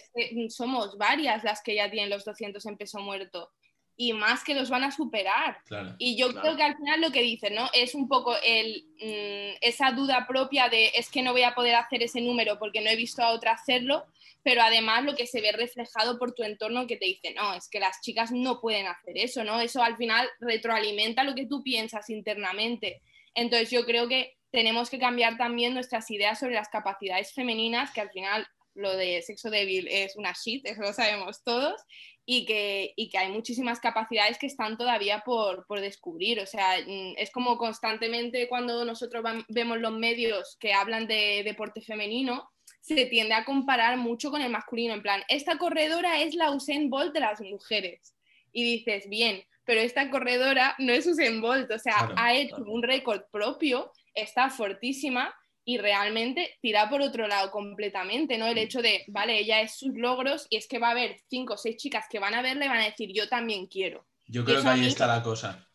[0.49, 3.51] somos varias las que ya tienen los 200 en peso muerto
[4.00, 5.58] y más que los van a superar.
[5.98, 7.68] y yo creo que al final lo que dicen, ¿no?
[7.74, 11.74] Es un poco el, mm, esa duda propia de es que no voy a poder
[11.74, 14.06] hacer ese número porque no he visto a otra hacerlo,
[14.44, 17.68] pero además lo que se ve reflejado por tu entorno que te dice, no, es
[17.68, 19.61] que las chicas no pueden hacer eso, ¿no?
[19.61, 23.02] Eso al final retroalimenta lo que tú piensas internamente.
[23.34, 28.00] Entonces yo creo que tenemos que cambiar también nuestras ideas sobre las capacidades femeninas, que
[28.00, 31.82] al final lo de sexo débil es una shit, eso lo sabemos todos,
[32.30, 36.40] y que, y que hay muchísimas capacidades que están todavía por, por, descubrir.
[36.40, 41.80] O sea, mm, es como constantemente cuando nosotros vemos los medios que hablan de deporte
[41.80, 42.50] femenino,
[42.82, 46.90] se tiende a comparar mucho con el masculino, en plan, esta corredora es la Usain
[46.90, 48.14] Bolt de las mujeres.
[48.52, 52.82] Y dices, bien, pero esta corredora no es Usain Bolt, o sea, ha hecho un
[52.82, 55.34] récord propio, está fortísima
[55.68, 58.46] y realmente tira por otro lado completamente, ¿no?
[58.46, 58.59] El mm.
[58.59, 61.57] hecho de, vale, ella es sus logros y es que va a haber cinco o
[61.59, 64.07] seis chicas que van a verle y van a decir, yo también quiero.
[64.26, 65.68] Yo creo que ahí está la cosa.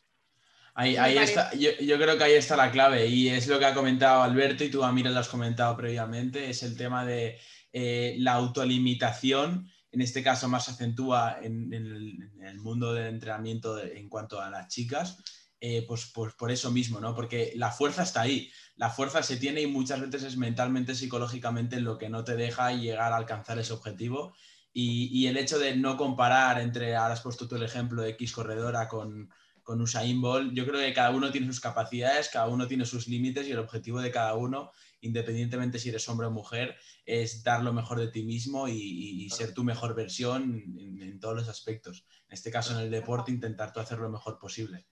[0.73, 4.23] Ahí, está, yo, creo que ahí está la clave y es lo que ha comentado
[4.23, 7.37] Alberto y tú, Amira, lo has comentado previamente, es el tema de
[7.71, 14.41] eh, la autolimitación, en este caso más acentúa en, el, mundo del entrenamiento en cuanto
[14.41, 15.19] a las chicas,
[15.65, 17.15] eh, pues, pues, por eso mismo, ¿no?
[17.15, 21.79] Porque la fuerza está ahí la fuerza se tiene y muchas veces es mentalmente, psicológicamente
[21.79, 24.35] lo que no te deja llegar a alcanzar ese objetivo.
[24.75, 28.33] Y, el hecho de no comparar entre, ahora has puesto tú el ejemplo de X
[28.33, 29.29] corredora con,
[29.61, 33.07] con Usain Bolt, yo creo que cada uno tiene sus capacidades, cada uno tiene sus
[33.07, 34.71] límites y el objetivo de cada uno,
[35.01, 39.53] independientemente si eres hombre o mujer, es dar lo mejor de ti mismo y, ser
[39.53, 42.07] tu mejor versión en, en, todos los aspectos.
[42.27, 44.87] En este caso, en el deporte, intentar tú hacer lo mejor posible.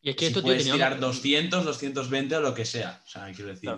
[0.00, 3.02] Y es que esto puedes tirar 200, 220 o lo que sea.
[3.04, 3.70] O sea, quiero decir.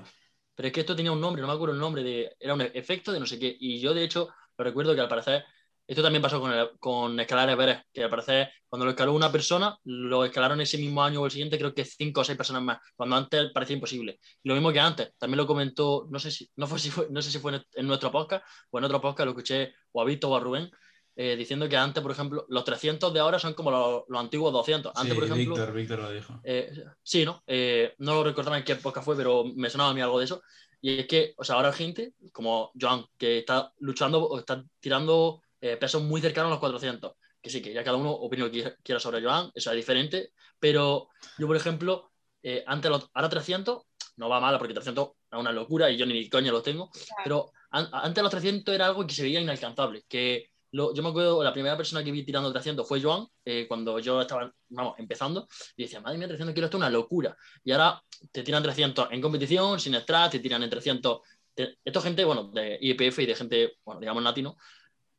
[0.55, 2.61] Pero es que esto tenía un nombre, no me acuerdo el nombre, de, era un
[2.61, 3.57] efecto de no sé qué.
[3.59, 4.29] Y yo, de hecho,
[4.59, 5.43] lo recuerdo que al parecer,
[5.87, 9.33] esto también pasó con, el, con escalar Everest, que al parecer, cuando lo escaló una
[9.33, 12.63] persona, lo escalaron ese mismo año o el siguiente, creo que cinco o seis personas
[12.63, 14.21] más, cuando antes parecía imposible.
[14.43, 17.07] Y lo mismo que antes, también lo comentó, no sé si, no fue, si fue,
[17.11, 20.05] no sé si fue en nuestro podcast o en otro podcast, lo escuché o a
[20.05, 20.71] Víctor o a Rubén,
[21.17, 24.53] eh, diciendo que antes, por ejemplo, los 300 de ahora son como los, los antiguos
[24.53, 24.93] 200.
[24.95, 26.41] Antes, sí, por ejemplo, Víctor, Víctor lo dijo.
[26.45, 27.43] eh, sí, ¿no?
[27.47, 30.25] Eh, no lo recordaba en qué época fue, pero me sonaba a mí algo de
[30.27, 30.43] eso.
[30.81, 34.65] Y es que, o sea, ahora hay gente como Joan, que está luchando o está
[34.81, 37.13] tirando eh, pesos muy cercanos a los 400.
[37.43, 40.33] Que sí, que ya cada uno opina lo que quiera sobre Joan, eso es diferente.
[40.59, 43.83] Pero yo, por ejemplo, eh, antes los, ahora 300
[44.17, 46.91] no va mal porque 300 es una locura y yo ni coña los tengo.
[47.25, 50.05] Pero an- antes los 300 era algo que se veía inalcanzable.
[50.09, 53.67] Que lo- yo me acuerdo, la primera persona que vi tirando 300 fue Joan, eh,
[53.69, 57.37] cuando yo estaba, vamos, empezando, y decía, madre mía, 300 kilos, esto es una locura.
[57.65, 61.21] Y ahora te tiran 300 en competición, sin extra, te tiran en 300.
[61.53, 64.57] te- esto es gente, bueno, de IPF y de gente, bueno, digamos, latino.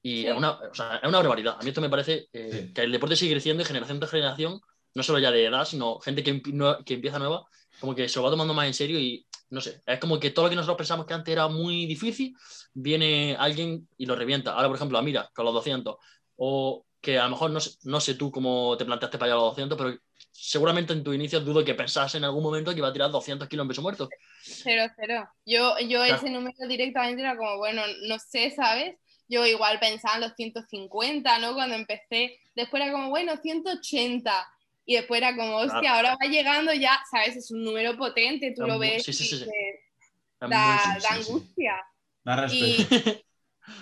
[0.02, 0.28] Y Sí.
[0.28, 1.58] es, una, o sea, es una barbaridad.
[1.60, 2.74] A mí esto me parece eh, Sí.
[2.74, 4.60] que el deporte sigue creciendo de generación tras generación,
[4.96, 6.42] no solo ya de edad, sino gente que,
[6.86, 7.46] que empieza nueva,
[7.80, 10.32] como que se lo va tomando más en serio y no sé, es como que
[10.32, 12.36] todo lo que nosotros pensamos que antes era muy difícil,
[12.74, 14.54] viene alguien y lo revienta.
[14.54, 15.98] Ahora, por ejemplo, a Mira, con los 200,
[16.38, 19.40] o que a lo mejor no sé, no sé tú cómo te planteaste para llegar
[19.40, 19.98] a los 200, pero
[20.32, 23.48] seguramente en tu inicio dudo que pensase en algún momento que iba a tirar 200
[23.48, 24.10] kilos en peso muerto.
[24.42, 25.28] Cero, cero.
[25.46, 26.16] Yo, yo Claro.
[26.16, 28.96] ese número directamente era como, bueno, no sé, ¿sabes?
[29.28, 31.54] Yo igual pensaba en los 150, ¿no?
[31.54, 32.40] Cuando empecé.
[32.56, 34.48] Después era como, bueno, 180.
[34.92, 35.96] Y después era como, hostia, Claro.
[35.96, 37.36] ahora va llegando ya, ¿sabes?
[37.38, 39.46] Es un número potente, tú Da lo ves sí, sí, sí,
[40.40, 40.78] da,
[41.12, 41.74] angustia.
[42.26, 42.88] Da Y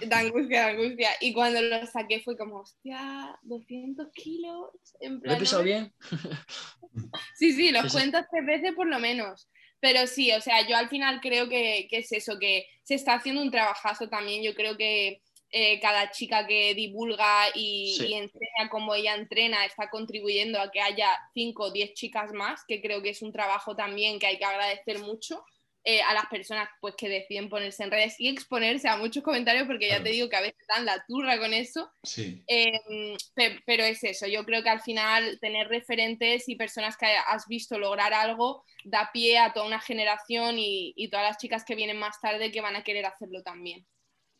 [0.07, 1.09] da angustia, da angustia.
[1.19, 4.69] Y cuando lo saqué fue como, hostia, 200 kilos.
[4.99, 5.93] En ¿Lo he pisado bien?
[7.35, 7.95] Sí, sí, los Sí, sí.
[7.97, 9.49] cuentas tres veces por lo menos.
[9.79, 13.13] Pero sí, o sea, yo al final creo que, que es eso, que se está
[13.15, 14.43] haciendo un trabajazo también.
[14.43, 18.07] Yo creo que eh, cada chica que divulga y, Sí.
[18.07, 22.63] y enseña cómo ella entrena está contribuyendo a que haya cinco o diez chicas más,
[22.67, 25.43] que creo que es un trabajo también que hay que agradecer mucho
[25.85, 29.65] eh, a las personas pues, que deciden ponerse en redes y exponerse a muchos comentarios,
[29.65, 30.03] porque ya Claro.
[30.03, 31.89] te digo que a veces dan la turra con eso.
[32.03, 32.43] Sí.
[32.47, 37.05] Eh, pe- pero es eso, yo creo que al final tener referentes y personas que
[37.07, 41.63] has visto lograr algo da pie a toda una generación y, y todas las chicas
[41.63, 43.88] que vienen más tarde que van a querer hacerlo también.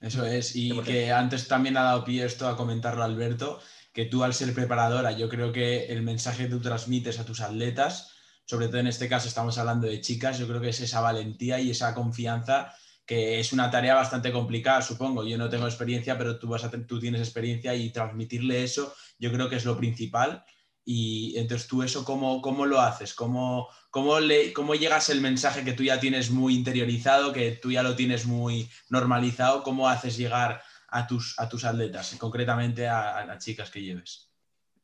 [0.02, 0.84] Eso es, y 100%.
[0.84, 3.60] que antes también ha dado pie esto a comentarlo Alberto,
[3.94, 7.42] que tú al ser preparadora, yo creo que el mensaje que tú transmites a tus
[7.42, 8.14] atletas,
[8.46, 11.60] sobre todo en este caso estamos hablando de chicas, yo creo que es esa valentía
[11.60, 12.74] y esa confianza
[13.10, 15.26] que es una tarea bastante complicada, supongo.
[15.26, 19.32] Yo no tengo experiencia, pero tú, vas a tú tienes experiencia y transmitirle eso, yo
[19.32, 20.46] creo que es lo principal.
[20.86, 23.16] Y entonces tú eso, ¿cómo, cómo lo haces?
[23.16, 27.71] ¿Cómo, cómo, le, ¿Cómo llegas el mensaje que tú ya tienes muy interiorizado, que tú
[27.71, 29.63] ya lo tienes muy normalizado?
[29.63, 34.32] ¿Cómo haces llegar a tus, a tus atletas, concretamente a, a las chicas que lleves?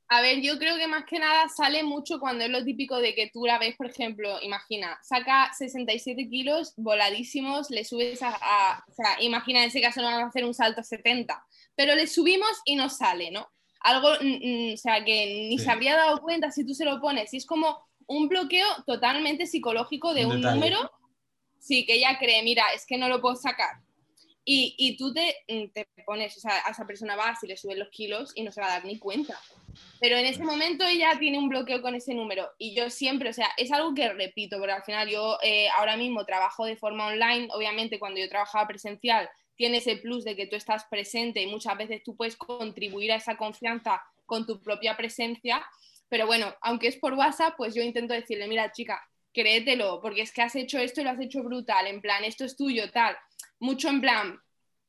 [0.07, 3.15] A ver, yo creo que más que nada sale mucho cuando es lo típico de
[3.15, 8.83] que tú la ves, por ejemplo, imagina, saca 67 kilos voladísimos, le subes a, a-
[8.87, 11.43] o sea, imagina en ese caso no van a hacer un salto a 70,
[11.75, 13.49] pero le subimos y no sale, ¿no?
[13.81, 15.63] Algo, mm, mm, o sea, que ni Sí.
[15.63, 19.45] se habría dado cuenta si tú se lo pones, y es como un bloqueo totalmente
[19.45, 20.91] psicológico de Un número,
[21.59, 23.81] sí, que ella cree, mira, es que no lo puedo sacar.
[24.47, 27.57] Y, y tú te, mm, te pones, o sea, a esa persona vas y le
[27.57, 29.39] subes los kilos y no se va a dar ni cuenta.
[29.99, 32.51] Pero en ese momento ella tiene un bloqueo con ese número.
[32.59, 35.97] Y yo siempre, o sea, es algo que repito, porque al final yo eh, ahora
[35.97, 40.47] mismo trabajo de forma online, obviamente cuando yo trabajaba presencial tiene ese plus de que
[40.47, 44.97] tú estás presente y muchas veces tú puedes contribuir a esa confianza con tu propia
[44.97, 45.65] presencia,
[46.09, 49.01] pero bueno, aunque es por WhatsApp, pues yo intento decirle, mira chica,
[49.33, 52.45] créetelo, porque es que has hecho esto y lo has hecho brutal, en plan, esto
[52.45, 53.17] es tuyo, tal,
[53.59, 54.39] mucho en plan,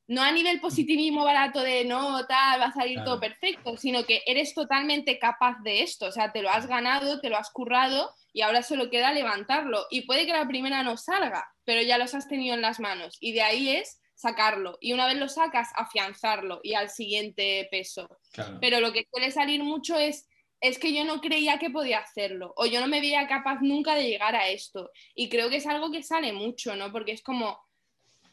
[0.08, 3.10] no a nivel positivismo barato de no, tal, va a salir Claro.
[3.10, 7.20] todo perfecto, sino que eres totalmente capaz de esto, o sea, te lo has ganado,
[7.20, 9.86] te lo has currado y ahora solo queda levantarlo.
[9.90, 13.16] Y puede que la primera no salga, pero ya los has tenido en las manos
[13.20, 14.78] y de ahí es sacarlo.
[14.80, 18.08] Y una vez lo sacas, afianzarlo y al siguiente peso.
[18.32, 18.58] Claro.
[18.60, 20.28] Pero lo que suele salir mucho es,
[20.60, 23.94] es que yo no creía que podía hacerlo o yo no me veía capaz nunca
[23.94, 24.90] de llegar a esto.
[25.14, 26.92] Y creo que es algo que sale mucho, ¿no?
[26.92, 27.58] Porque es como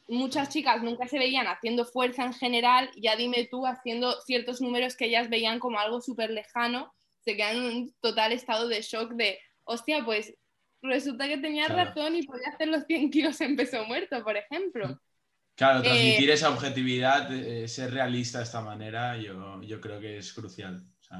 [0.07, 4.95] muchas chicas nunca se veían haciendo fuerza en general, ya dime tú haciendo ciertos números
[4.95, 9.13] que ellas veían como algo súper lejano, se quedan en un total estado de shock
[9.13, 10.33] de, hostia, pues
[10.81, 11.85] resulta que tenía Claro.
[11.85, 14.99] razón y podía hacer los 100 kilos en peso muerto, por ejemplo.
[15.55, 20.17] Claro, Eh, transmitir esa objetividad, eh, ser realista de esta manera, yo, yo creo que
[20.17, 20.83] es crucial.
[20.99, 21.17] O sea,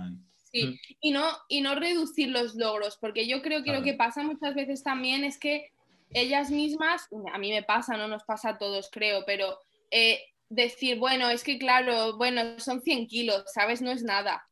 [0.54, 3.80] Sí, y no, y no reducir los logros, porque yo creo que Claro.
[3.80, 5.72] lo que pasa muchas veces también es que
[6.12, 9.58] ellas mismas, a mí me pasa, no nos pasa a todos, creo, pero
[9.90, 13.82] eh, decir, bueno, es que claro, bueno, son 100 kilos, ¿sabes?
[13.82, 14.48] No es nada.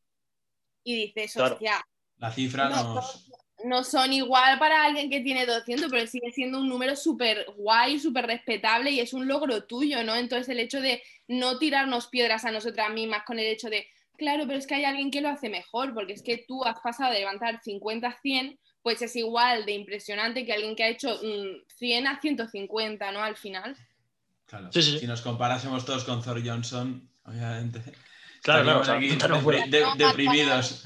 [0.83, 1.53] Y dices, Claro.
[1.53, 1.79] hostia,
[2.17, 3.29] la cifra no, nos...
[3.63, 7.99] no son igual para alguien que tiene 200, pero sigue siendo un número súper guay,
[7.99, 10.15] súper respetable y es un logro tuyo, ¿no?
[10.15, 13.87] Entonces el hecho de no tirarnos piedras a nosotras mismas con el hecho de,
[14.21, 16.79] claro, pero es que hay alguien que lo hace mejor, porque es que tú has
[16.79, 20.89] pasado de levantar 50 a 100, pues es igual de impresionante que alguien que ha
[20.89, 23.23] hecho 100 mm, a 150, ¿no?
[23.23, 23.75] Al final.
[24.45, 27.81] Claro, si nos comparásemos todos con Thor Johnson, obviamente.
[28.43, 29.09] Claro, claro, aquí
[29.97, 30.85] deprimidos.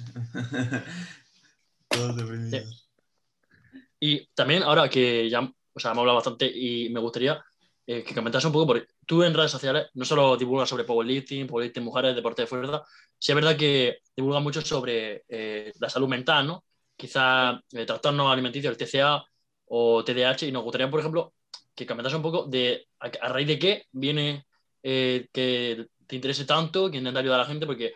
[3.99, 5.41] Y también, ahora que ya
[5.75, 7.43] o sea, hemos hablado bastante y me gustaría
[7.87, 11.47] eh, que comentaras un poco, porque tú en redes sociales no solo divulgas sobre powerlifting,
[11.47, 12.83] powerlifting mujeres, deporte de fuerza,
[13.17, 16.63] sí es verdad que divulgas mucho sobre eh, la salud mental, ¿no?
[16.95, 19.23] Quizá eh, trastornos alimenticios, el TCA
[19.67, 21.33] o TDAH, y nos gustaría, por ejemplo,
[21.75, 24.45] que comentaras un poco de a, raíz de qué viene
[24.81, 27.93] que te interese tanto, que intenta ayudar a la gente, porque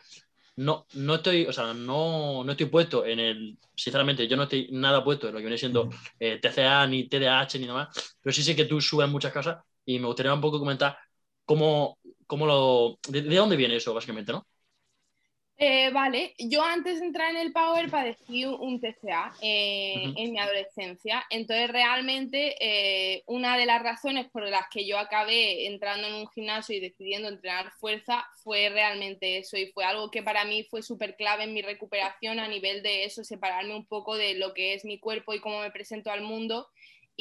[0.59, 4.67] no, no estoy, o sea, no, no estoy puesto en el, sinceramente, yo no estoy
[4.71, 8.33] nada puesto en lo que viene siendo eh, TCA, ni TDAH, ni nada más, pero
[8.33, 9.57] sí sé que tú subes muchas cosas
[9.89, 10.97] y me gustaría un poco comentar
[11.45, 14.45] cómo, cómo lo, de, de dónde viene eso, básicamente, ¿no?
[15.61, 20.39] Eh, vale, yo antes de entrar en el Power padecí un TCA eh, en mi
[20.39, 26.13] adolescencia, entonces realmente eh, una de las razones por las que yo acabé entrando en
[26.13, 30.63] un gimnasio y decidiendo entrenar fuerza fue realmente eso y fue algo que para mí
[30.63, 34.53] fue súper clave en mi recuperación a nivel de eso, separarme un poco de lo
[34.53, 36.69] que es mi cuerpo y cómo me presento al mundo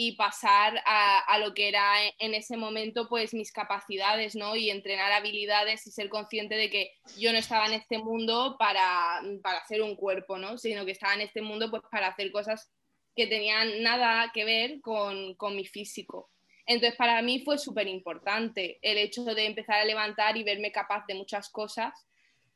[0.01, 1.83] y pasar a, lo que era
[2.21, 4.55] en ese momento pues mis capacidades, ¿no?
[4.55, 9.21] Y entrenar habilidades y ser consciente de que yo no estaba en este mundo para,
[9.43, 10.57] para hacer un cuerpo, ¿no?
[10.57, 12.71] Sino que estaba en este mundo pues para hacer cosas
[13.17, 16.31] que tenían nada que ver con, con mi físico.
[16.65, 21.07] Entonces para mí fue súper importante el hecho de empezar a levantar y verme capaz
[21.09, 22.07] de muchas cosas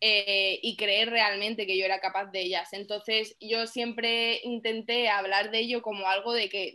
[0.01, 2.73] eh, y creer realmente que yo era capaz de ellas.
[2.73, 6.75] Entonces yo siempre intenté hablar de ello como algo de que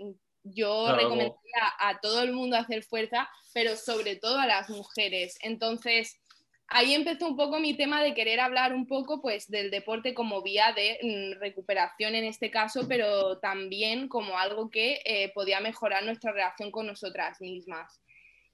[0.53, 5.37] yo recomendaría a todo el mundo hacer fuerza, pero sobre todo a las mujeres.
[5.41, 6.19] Entonces,
[6.67, 10.41] ahí empezó un poco mi tema de querer hablar un poco pues del deporte como
[10.41, 16.03] vía de mm, recuperación en este caso, pero también como algo que eh, podía mejorar
[16.03, 18.01] nuestra relación con nosotras mismas.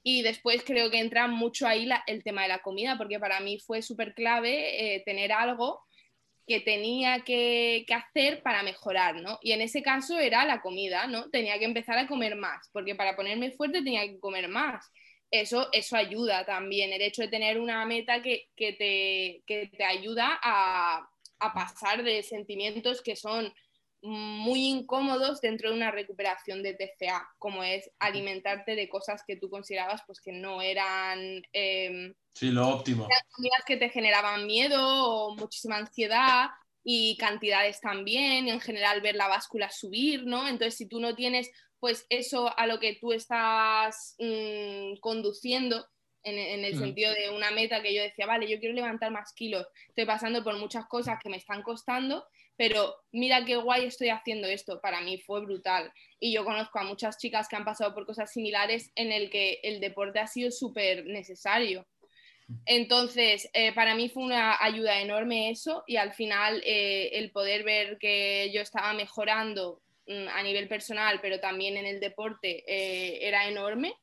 [0.06, 3.58] Y después creo que entra mucho ahí el tema de la comida, porque para mí
[3.60, 5.82] fue súper clave eh, tener algo
[6.48, 9.40] que tenía que, hacer para mejorar, ¿no?
[9.42, 11.30] Y en ese caso era la comida, ¿no?
[11.30, 14.86] Tenía que empezar a comer más, porque para ponerme fuerte tenía que comer más.
[15.32, 21.10] Eso, eso ayuda también, el hecho de tener una meta que, te, te, ayuda a,
[21.40, 23.52] a pasar de sentimientos que son
[24.04, 29.50] muy incómodos dentro de una recuperación de TCA, como es alimentarte de cosas que tú
[29.50, 33.08] considerabas pues que no eran eh, sí, lo óptimo.
[33.32, 36.50] comidas que te generaban miedo o muchísima ansiedad
[36.84, 40.50] y cantidades también, y en general ver la báscula subir, ¿no?
[40.50, 41.50] Entonces, si tú no tienes
[41.80, 45.86] pues eso a lo que tú estás mm, conduciendo,
[46.24, 46.80] en, el mm.
[46.80, 50.44] sentido de una meta que yo decía, vale, yo quiero levantar más kilos, estoy pasando
[50.44, 52.26] por muchas cosas que me están costando,
[52.56, 55.92] pero mira qué guay estoy haciendo esto, para mí fue brutal.
[56.20, 59.60] Y yo conozco a muchas chicas que han pasado por cosas similares en el que
[59.64, 61.86] el deporte ha sido súper necesario.
[62.66, 67.64] Entonces, eh, para mí fue una ayuda enorme eso y al final eh, el poder
[67.64, 73.28] ver que yo estaba mejorando mm, a nivel personal, pero también en el deporte, eh,
[73.28, 73.94] era enorme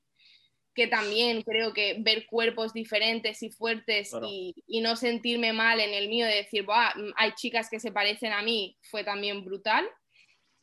[0.75, 6.09] que también creo que ver cuerpos diferentes y fuertes y, no sentirme mal en el
[6.09, 6.65] mío de decir,
[7.17, 9.87] hay chicas que se parecen a mí, fue también brutal.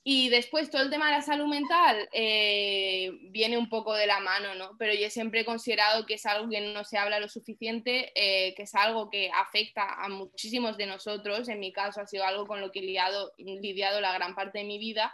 [0.09, 4.21] Y después todo el tema de la salud mental eh, viene un poco de la
[4.21, 4.71] mano, ¿no?
[4.79, 8.55] Pero yo siempre he considerado que es algo que no se habla lo suficiente, eh,
[8.55, 11.49] que es algo que afecta a muchísimos de nosotros.
[11.49, 14.59] En mi caso ha sido algo con lo que he lidiado, lidiado la gran parte
[14.59, 15.13] de mi vida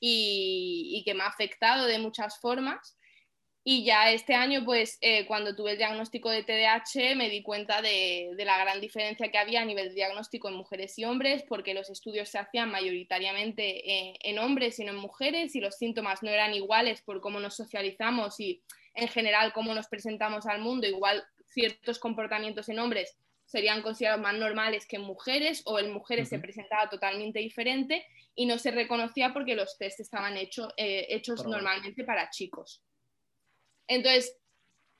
[0.00, 2.96] y, y que me ha afectado de muchas formas.
[3.64, 7.80] Y ya este año, pues eh, cuando tuve el diagnóstico de TDAH, me di cuenta
[7.80, 11.72] de, la gran diferencia que había a nivel de diagnóstico en mujeres y hombres, porque
[11.72, 16.24] los estudios se hacían mayoritariamente eh, en hombres y no en mujeres, y los síntomas
[16.24, 18.60] no eran iguales por cómo nos socializamos y
[18.94, 20.88] en general cómo nos presentamos al mundo.
[20.88, 26.30] Igual ciertos comportamientos en hombres serían considerados más normales que en mujeres, o en mujeres
[26.30, 28.04] se presentaba totalmente diferente
[28.34, 30.48] y no se reconocía porque los test estaban eh,
[31.10, 32.82] hechos normalmente para chicos.
[33.86, 34.36] Entonces,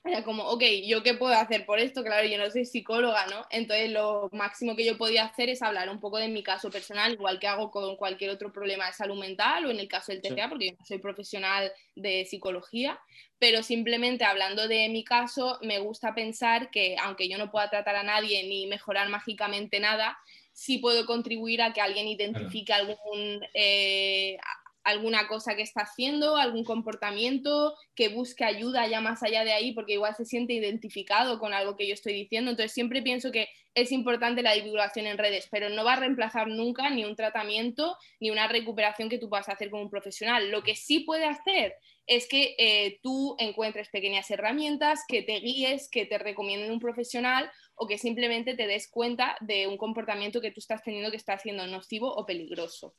[0.05, 2.03] era como, ok, ¿yo qué puedo hacer por esto?
[2.03, 3.45] Claro, yo no soy psicóloga, ¿no?
[3.49, 7.13] Entonces, lo máximo que yo podía hacer es hablar un poco de mi caso personal,
[7.13, 10.21] igual que hago con cualquier otro problema de salud mental o en el caso del
[10.21, 12.99] TCA, porque yo no soy profesional de psicología,
[13.39, 17.95] pero simplemente hablando de mi caso, me gusta pensar que aunque yo no pueda tratar
[17.95, 20.17] a nadie ni mejorar mágicamente nada,
[20.51, 24.37] sí puedo contribuir a que alguien identifique algún, eh,
[24.83, 29.71] alguna cosa que está haciendo, algún comportamiento, que busque ayuda ya más allá de ahí,
[29.73, 32.51] porque igual se siente identificado con algo que yo estoy diciendo.
[32.51, 36.47] Entonces siempre pienso que es importante la divulgación en redes, pero no va a reemplazar
[36.47, 40.51] nunca ni un tratamiento ni una recuperación que tú puedas hacer con un profesional.
[40.51, 41.75] Lo que sí puede hacer
[42.05, 47.49] es que eh, tú encuentres pequeñas herramientas, que te guíes, que te recomienden un profesional
[47.75, 51.37] o que simplemente te des cuenta de un comportamiento que tú estás teniendo que está
[51.37, 52.95] siendo nocivo o peligroso.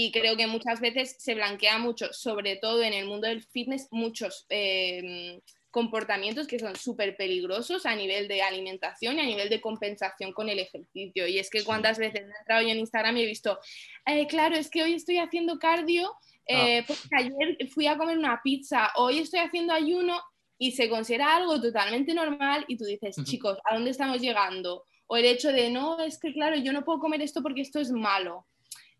[0.00, 3.88] Y creo que muchas veces se blanquea mucho, sobre todo en el mundo del fitness,
[3.90, 5.40] muchos eh,
[5.72, 10.48] comportamientos que son súper peligrosos a nivel de alimentación y a nivel de compensación con
[10.48, 11.26] el ejercicio.
[11.26, 13.58] Y es que cuántas veces he entrado yo en Instagram y he visto,
[14.06, 16.14] eh, claro, es que hoy estoy haciendo cardio,
[16.46, 16.84] eh, ah.
[16.86, 20.22] porque ayer fui a comer una pizza, hoy estoy haciendo ayuno
[20.58, 24.84] y se considera algo totalmente normal y tú dices, chicos, ¿a dónde estamos llegando?
[25.08, 27.80] O el hecho de, no, es que claro, yo no puedo comer esto porque esto
[27.80, 28.46] es malo.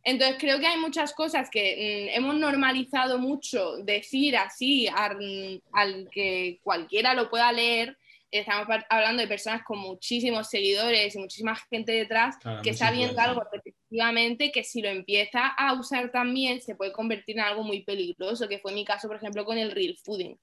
[0.04, 6.60] Entonces creo que hay muchas cosas que mm, hemos normalizado mucho decir así al, que
[6.62, 7.96] cualquiera lo pueda leer.
[8.30, 13.42] Estamos hablando de personas con muchísimos seguidores y muchísima gente detrás que está viendo algo
[13.50, 18.46] repetitivamente que si lo empieza a usar también se puede convertir en algo muy peligroso,
[18.46, 20.38] que fue mi caso, por ejemplo, con el real fooding.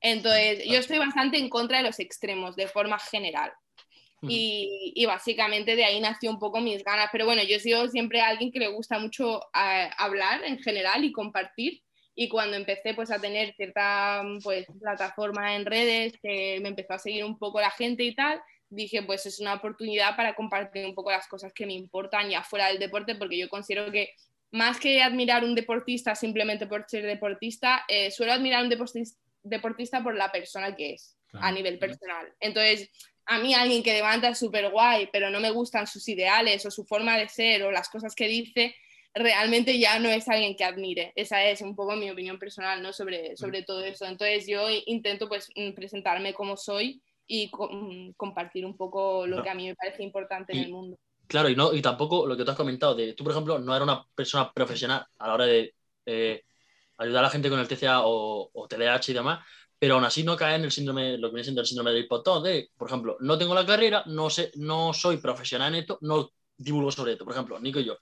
[0.00, 3.52] Entonces, yo estoy bastante en contra de los extremos de forma general.
[4.22, 7.08] Y, básicamente de ahí nació un poco mis ganas.
[7.12, 11.04] Pero bueno, yo he sido siempre alguien que le gusta mucho eh, hablar en general
[11.04, 11.82] y compartir.
[12.14, 16.98] Y cuando empecé pues a tener cierta pues, plataforma en redes, que me empezó a
[16.98, 18.40] seguir un poco la gente y tal,
[18.70, 22.42] dije pues es una oportunidad para compartir un poco las cosas que me importan ya
[22.42, 24.14] fuera del deporte, porque yo considero que
[24.50, 30.14] más que admirar un deportista simplemente por ser deportista, eh, suelo admirar un deportista, por
[30.14, 32.32] la persona que es a nivel personal.
[32.40, 32.90] Entonces,
[33.28, 36.70] a mí alguien que levanta es súper guay, pero no me gustan sus ideales o
[36.70, 38.74] su forma de ser o las cosas que dice,
[39.14, 41.12] realmente ya no es alguien que admire.
[41.14, 42.94] Esa es un poco mi opinión personal ¿no?
[42.94, 44.06] sobre, sobre todo eso.
[44.06, 49.50] Entonces yo intento pues mm, presentarme como soy y mm, compartir un poco lo que
[49.50, 50.98] a mí me parece importante en el mundo.
[51.26, 53.76] Claro, y, no, y tampoco lo que tú has comentado, de tú por ejemplo no
[53.76, 55.74] eras una persona profesional a la hora de
[56.06, 56.44] eh,
[56.96, 59.44] ayudar a la gente con el TCA o, o TDAH y demás,
[59.78, 62.04] pero aún así no cae en el síndrome, lo que viene siendo el síndrome del
[62.04, 65.98] hipotón, de, por ejemplo, no tengo la carrera, no, sé, no soy profesional en esto,
[66.02, 67.24] no divulgo sobre esto.
[67.24, 67.98] Por ejemplo, Nico y yo,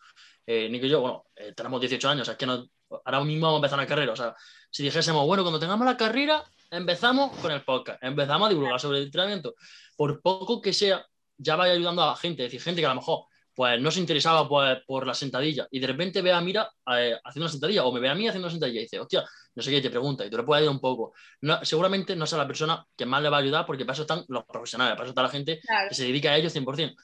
[0.46, 2.66] eh, Nico y yo, bueno, eh, tenemos 18 años, es que no,
[3.04, 4.34] ahora mismo vamos a empezar la carrera, o sea,
[4.70, 8.98] si dijésemos, bueno, cuando tengamos la carrera, empezamos con el podcast, empezamos a divulgar sobre
[8.98, 9.54] el entrenamiento,
[9.96, 11.06] por poco que sea,
[11.36, 13.26] ya vaya ayudando a gente, es decir, gente que a lo mejor
[13.56, 17.16] pues no se interesaba pues, por la sentadilla y de repente ve a Mira eh,
[17.24, 19.62] haciendo una sentadilla o me ve a mí haciendo una sentadilla y dice, hostia, no
[19.62, 21.14] sé qué, te pregunta y tú le puedes ayudar un poco.
[21.40, 24.02] No, seguramente no sea la persona que más le va a ayudar porque para eso
[24.02, 26.94] están los profesionales, para eso está la gente que se dedica a ello 100%.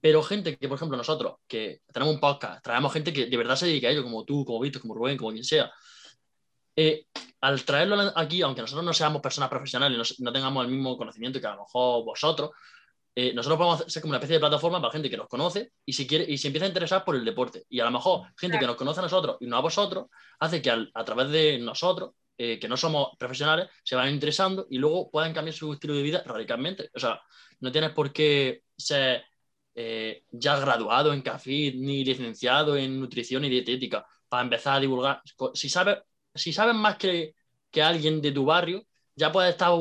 [0.00, 3.56] Pero gente que, por ejemplo, nosotros, que tenemos un podcast, traemos gente que de verdad
[3.56, 5.70] se dedica a ello, como tú, como Víctor, como Rubén, como quien sea.
[6.74, 7.04] Eh,
[7.42, 11.38] al traerlo aquí, aunque nosotros no seamos personas profesionales, no, no tengamos el mismo conocimiento
[11.38, 12.50] que a lo mejor vosotros,
[13.20, 15.92] eh, nosotros podemos ser como una especie de plataforma para gente que nos conoce y
[15.92, 17.64] si quiere y se empieza a interesar por el deporte.
[17.68, 20.06] Y a lo mejor gente que nos conoce a nosotros y no a vosotros,
[20.38, 24.78] hace que a través de nosotros, eh, que no somos profesionales, se vayan interesando y
[24.78, 26.90] luego puedan cambiar su estilo de vida radicalmente.
[26.94, 27.20] O sea,
[27.58, 29.24] no tienes por qué ser
[29.74, 35.22] eh, ya graduado en CAFID ni licenciado en nutrición y dietética para empezar a divulgar.
[35.54, 35.98] Si sabes,
[36.32, 37.34] si sabes más que,
[37.68, 38.86] que alguien de tu barrio,
[39.18, 39.72] ya puedes estar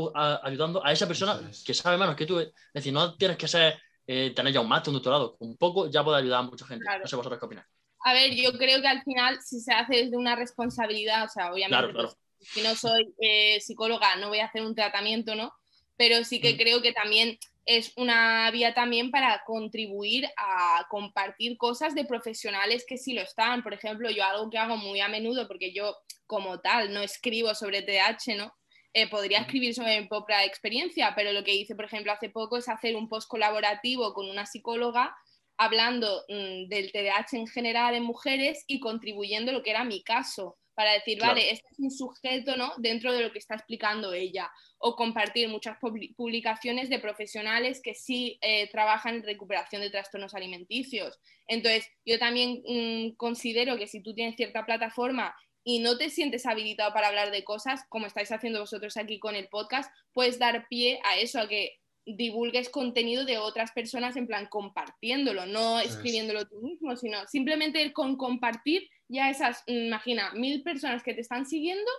[0.44, 2.40] ayudando a esa persona que sabe menos que tú.
[2.40, 5.38] Es decir, no tienes que ser, eh, tener ya un máster, un doctorado.
[5.40, 6.84] Un poco ya puede ayudar a mucha gente.
[6.84, 7.68] No sé vosotros qué opináis.
[8.04, 11.52] A ver, yo creo que al final, si se hace desde una responsabilidad, o sea,
[11.52, 15.54] obviamente, pues, si no soy eh, psicóloga, no voy a hacer un tratamiento, ¿no?
[15.98, 16.58] Pero sí que mm.
[16.58, 22.98] creo que también es una vía también para contribuir a compartir cosas de profesionales que
[22.98, 23.62] sí lo están.
[23.62, 27.54] Por ejemplo, yo algo que hago muy a menudo, porque yo como tal no escribo
[27.54, 28.57] sobre TH, ¿no?
[29.00, 32.58] Eh, podría escribir sobre mi propia experiencia, pero lo que hice, por ejemplo, hace poco
[32.58, 35.16] es hacer un post colaborativo con una psicóloga
[35.56, 40.58] hablando mm, del TDAH en general en mujeres y contribuyendo lo que era mi caso,
[40.74, 42.74] para decir, vale, este es un sujeto ¿no?
[42.78, 45.78] dentro de lo que está explicando ella, o compartir muchas
[46.16, 51.20] publicaciones de profesionales que sí eh, trabajan en recuperación de trastornos alimenticios.
[51.48, 55.36] Entonces, yo también mm, considero que si tú tienes cierta plataforma
[55.70, 59.36] y no te sientes habilitado para hablar de cosas, como estáis haciendo vosotros aquí con
[59.36, 64.28] el podcast, puedes dar pie a eso, a que divulgues contenido de otras personas en
[64.28, 71.04] plan compartiéndolo, no escribiéndolo tú mismo, sino simplemente con compartir ya esas, imagina, mil personas
[71.04, 71.92] que te están siguiendo,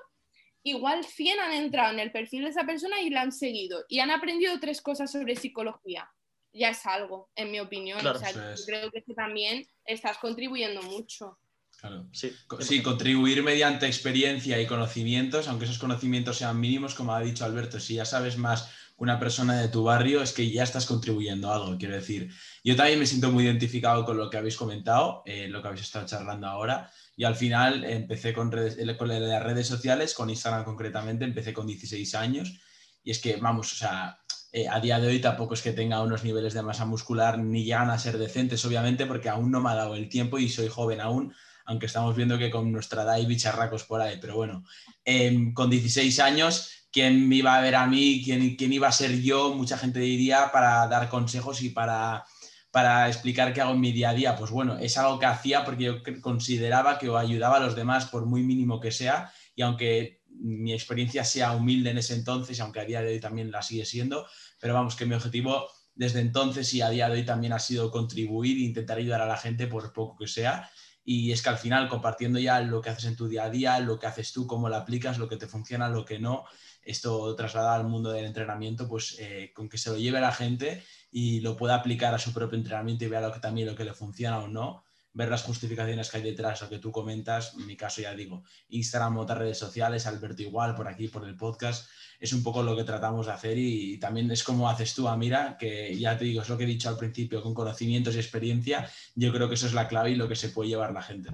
[0.63, 3.99] igual 100 han entrado en el perfil de esa persona y la han seguido y
[3.99, 6.11] han aprendido tres cosas sobre psicología.
[6.55, 8.01] ya es algo, en mi opinión.
[8.01, 8.65] Claro, o sea, es.
[8.65, 11.39] creo que tú también estás contribuyendo mucho.
[11.81, 12.09] Claro.
[12.13, 17.45] Sí, Sí, contribuir mediante experiencia y conocimientos, aunque esos conocimientos sean mínimos, como ha dicho
[17.45, 21.49] Alberto, si ya sabes más una persona de tu barrio, es que ya estás contribuyendo
[21.49, 22.31] a algo, quiero decir.
[22.65, 25.85] Yo también me siento muy identificado con lo que habéis comentado, eh, lo que habéis
[25.85, 30.65] estado charlando ahora, y al final empecé con, redes, con las redes sociales, con Instagram
[30.65, 32.61] concretamente, empecé con 16 años,
[33.05, 34.19] y es que, vamos, o sea,
[34.51, 37.63] eh, a día de hoy tampoco es que tenga unos niveles de masa muscular ni
[37.63, 40.69] llegan a ser decentes, obviamente, porque aún no me ha dado el tiempo y soy
[40.69, 41.33] joven aún,
[41.69, 44.65] aunque estamos viendo que con nuestra edad hay bicharracos por ahí, pero bueno,
[45.05, 48.23] em, con 16 años, ¿quién me iba a ver a mí?
[48.25, 49.55] ¿Quién, quién iba a ser yo?
[49.55, 52.25] Mucha gente diría para dar consejos y para,
[52.71, 54.35] para explicar qué hago en mi día a día.
[54.35, 58.25] Pues bueno, es algo que hacía porque yo consideraba que ayudaba a los demás por
[58.25, 62.87] muy mínimo que sea y aunque mi experiencia sea humilde en ese entonces, aunque a
[62.87, 64.27] día de hoy también la sigue siendo,
[64.59, 67.91] pero vamos, que mi objetivo desde entonces y a día de hoy también ha sido
[67.91, 70.71] contribuir e intentar ayudar a la gente por poco que sea.
[71.11, 73.81] Y es que al final, compartiendo ya lo que haces en tu día a día,
[73.81, 76.45] lo que haces tú, cómo lo aplicas, lo que te funciona, lo que no,
[76.83, 80.85] esto trasladado al mundo del entrenamiento, pues eh, con que se lo lleve la gente
[81.11, 83.85] y lo pueda aplicar a su propio entrenamiento y vea lo que también lo que
[83.85, 84.85] le funciona o no,
[85.19, 88.45] ver las justificaciones que hay detrás, lo que tú comentas, en mi caso ya digo,
[88.69, 91.91] Instagram, otras redes sociales, Alberto igual, por aquí, por el podcast,
[92.21, 95.09] es un poco lo que tratamos de hacer y, y también es como haces tú,
[95.09, 98.19] Amira, que ya te digo, es lo que he dicho al principio, con conocimientos y
[98.19, 101.03] experiencia, yo creo que eso es la clave y lo que se puede llevar la
[101.03, 101.31] gente.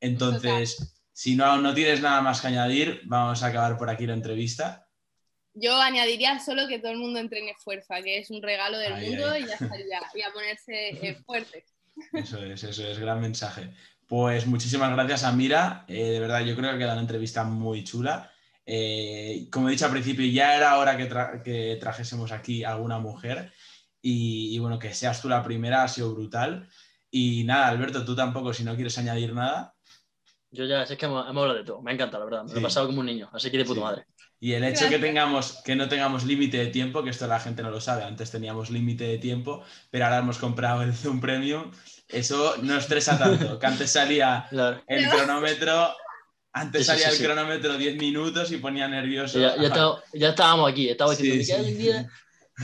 [0.00, 4.14] Entonces, si no, no tienes nada más que añadir, vamos a acabar por aquí la
[4.14, 4.88] entrevista.
[5.52, 9.38] Yo añadiría solo que todo el mundo entrene fuerza, que es un regalo del mundo
[9.38, 10.02] y ya estaría.
[10.14, 11.64] Y a ponerse eh, fuerte.
[12.12, 13.74] Eso es, eso es, gran mensaje.
[14.06, 15.84] Pues muchísimas gracias, Amira.
[15.88, 18.30] Eh, de verdad, yo creo que queda una entrevista muy chula.
[18.66, 22.72] Eh, como he dicho al principio, ya era hora que, tra- que trajésemos aquí a
[22.72, 23.52] alguna mujer.
[24.02, 26.68] Y, y bueno, que seas tú la primera ha sido brutal.
[27.10, 29.74] Y nada, Alberto, tú tampoco, si no quieres añadir nada.
[30.50, 31.82] Yo ya, es que hemos, hemos hablado de todo.
[31.82, 32.44] Me ha encantado, la verdad.
[32.44, 33.28] Me lo he pasado como un niño.
[33.32, 33.84] Así que de puta Sí.
[33.84, 34.06] madre.
[34.44, 37.62] Y el hecho que tengamos, que no tengamos límite de tiempo, que esto la gente
[37.62, 41.72] no lo sabe, antes teníamos límite de tiempo, pero ahora hemos comprado el Zoom Premium,
[42.08, 44.46] eso no estresa tanto, que antes salía
[44.86, 45.96] el cronómetro,
[46.52, 47.24] antes Sí, sí, salía sí, el sí.
[47.24, 49.40] cronómetro 10 minutos y ponía nervioso.
[49.40, 50.90] Ya, ya, estaba- ya estábamos aquí.
[50.90, 52.10] Estaba diciendo.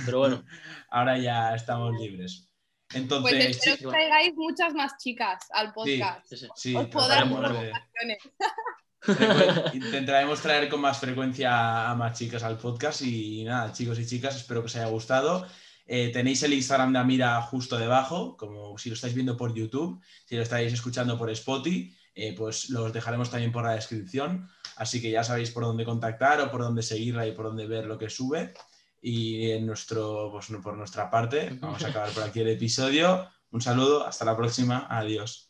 [0.04, 0.44] Pero bueno,
[0.90, 2.46] Ahora ya estamos libres.
[2.88, 6.26] Pues Entonces, espero sí, que traigáis muchas más chicas al podcast.
[6.28, 6.48] sí, sí.
[6.56, 6.88] sí, Os
[9.74, 14.36] Intentaremos traer con más frecuencia a más chicas al podcast y nada, chicos y chicas,
[14.36, 15.46] espero que os haya gustado.
[15.86, 20.00] Eh, tenéis el Instagram de Amira justo debajo, como si lo estáis viendo por YouTube,
[20.24, 25.00] si lo estáis escuchando por Spotify, eh, pues los dejaremos también por la descripción, así
[25.00, 27.98] que ya sabéis por dónde contactar o por dónde seguirla y por dónde ver lo
[27.98, 28.54] que sube.
[29.02, 33.26] Y en nuestro, pues, por nuestra parte, vamos a acabar por aquí el episodio.
[33.50, 35.49] Un saludo, hasta la próxima, adiós.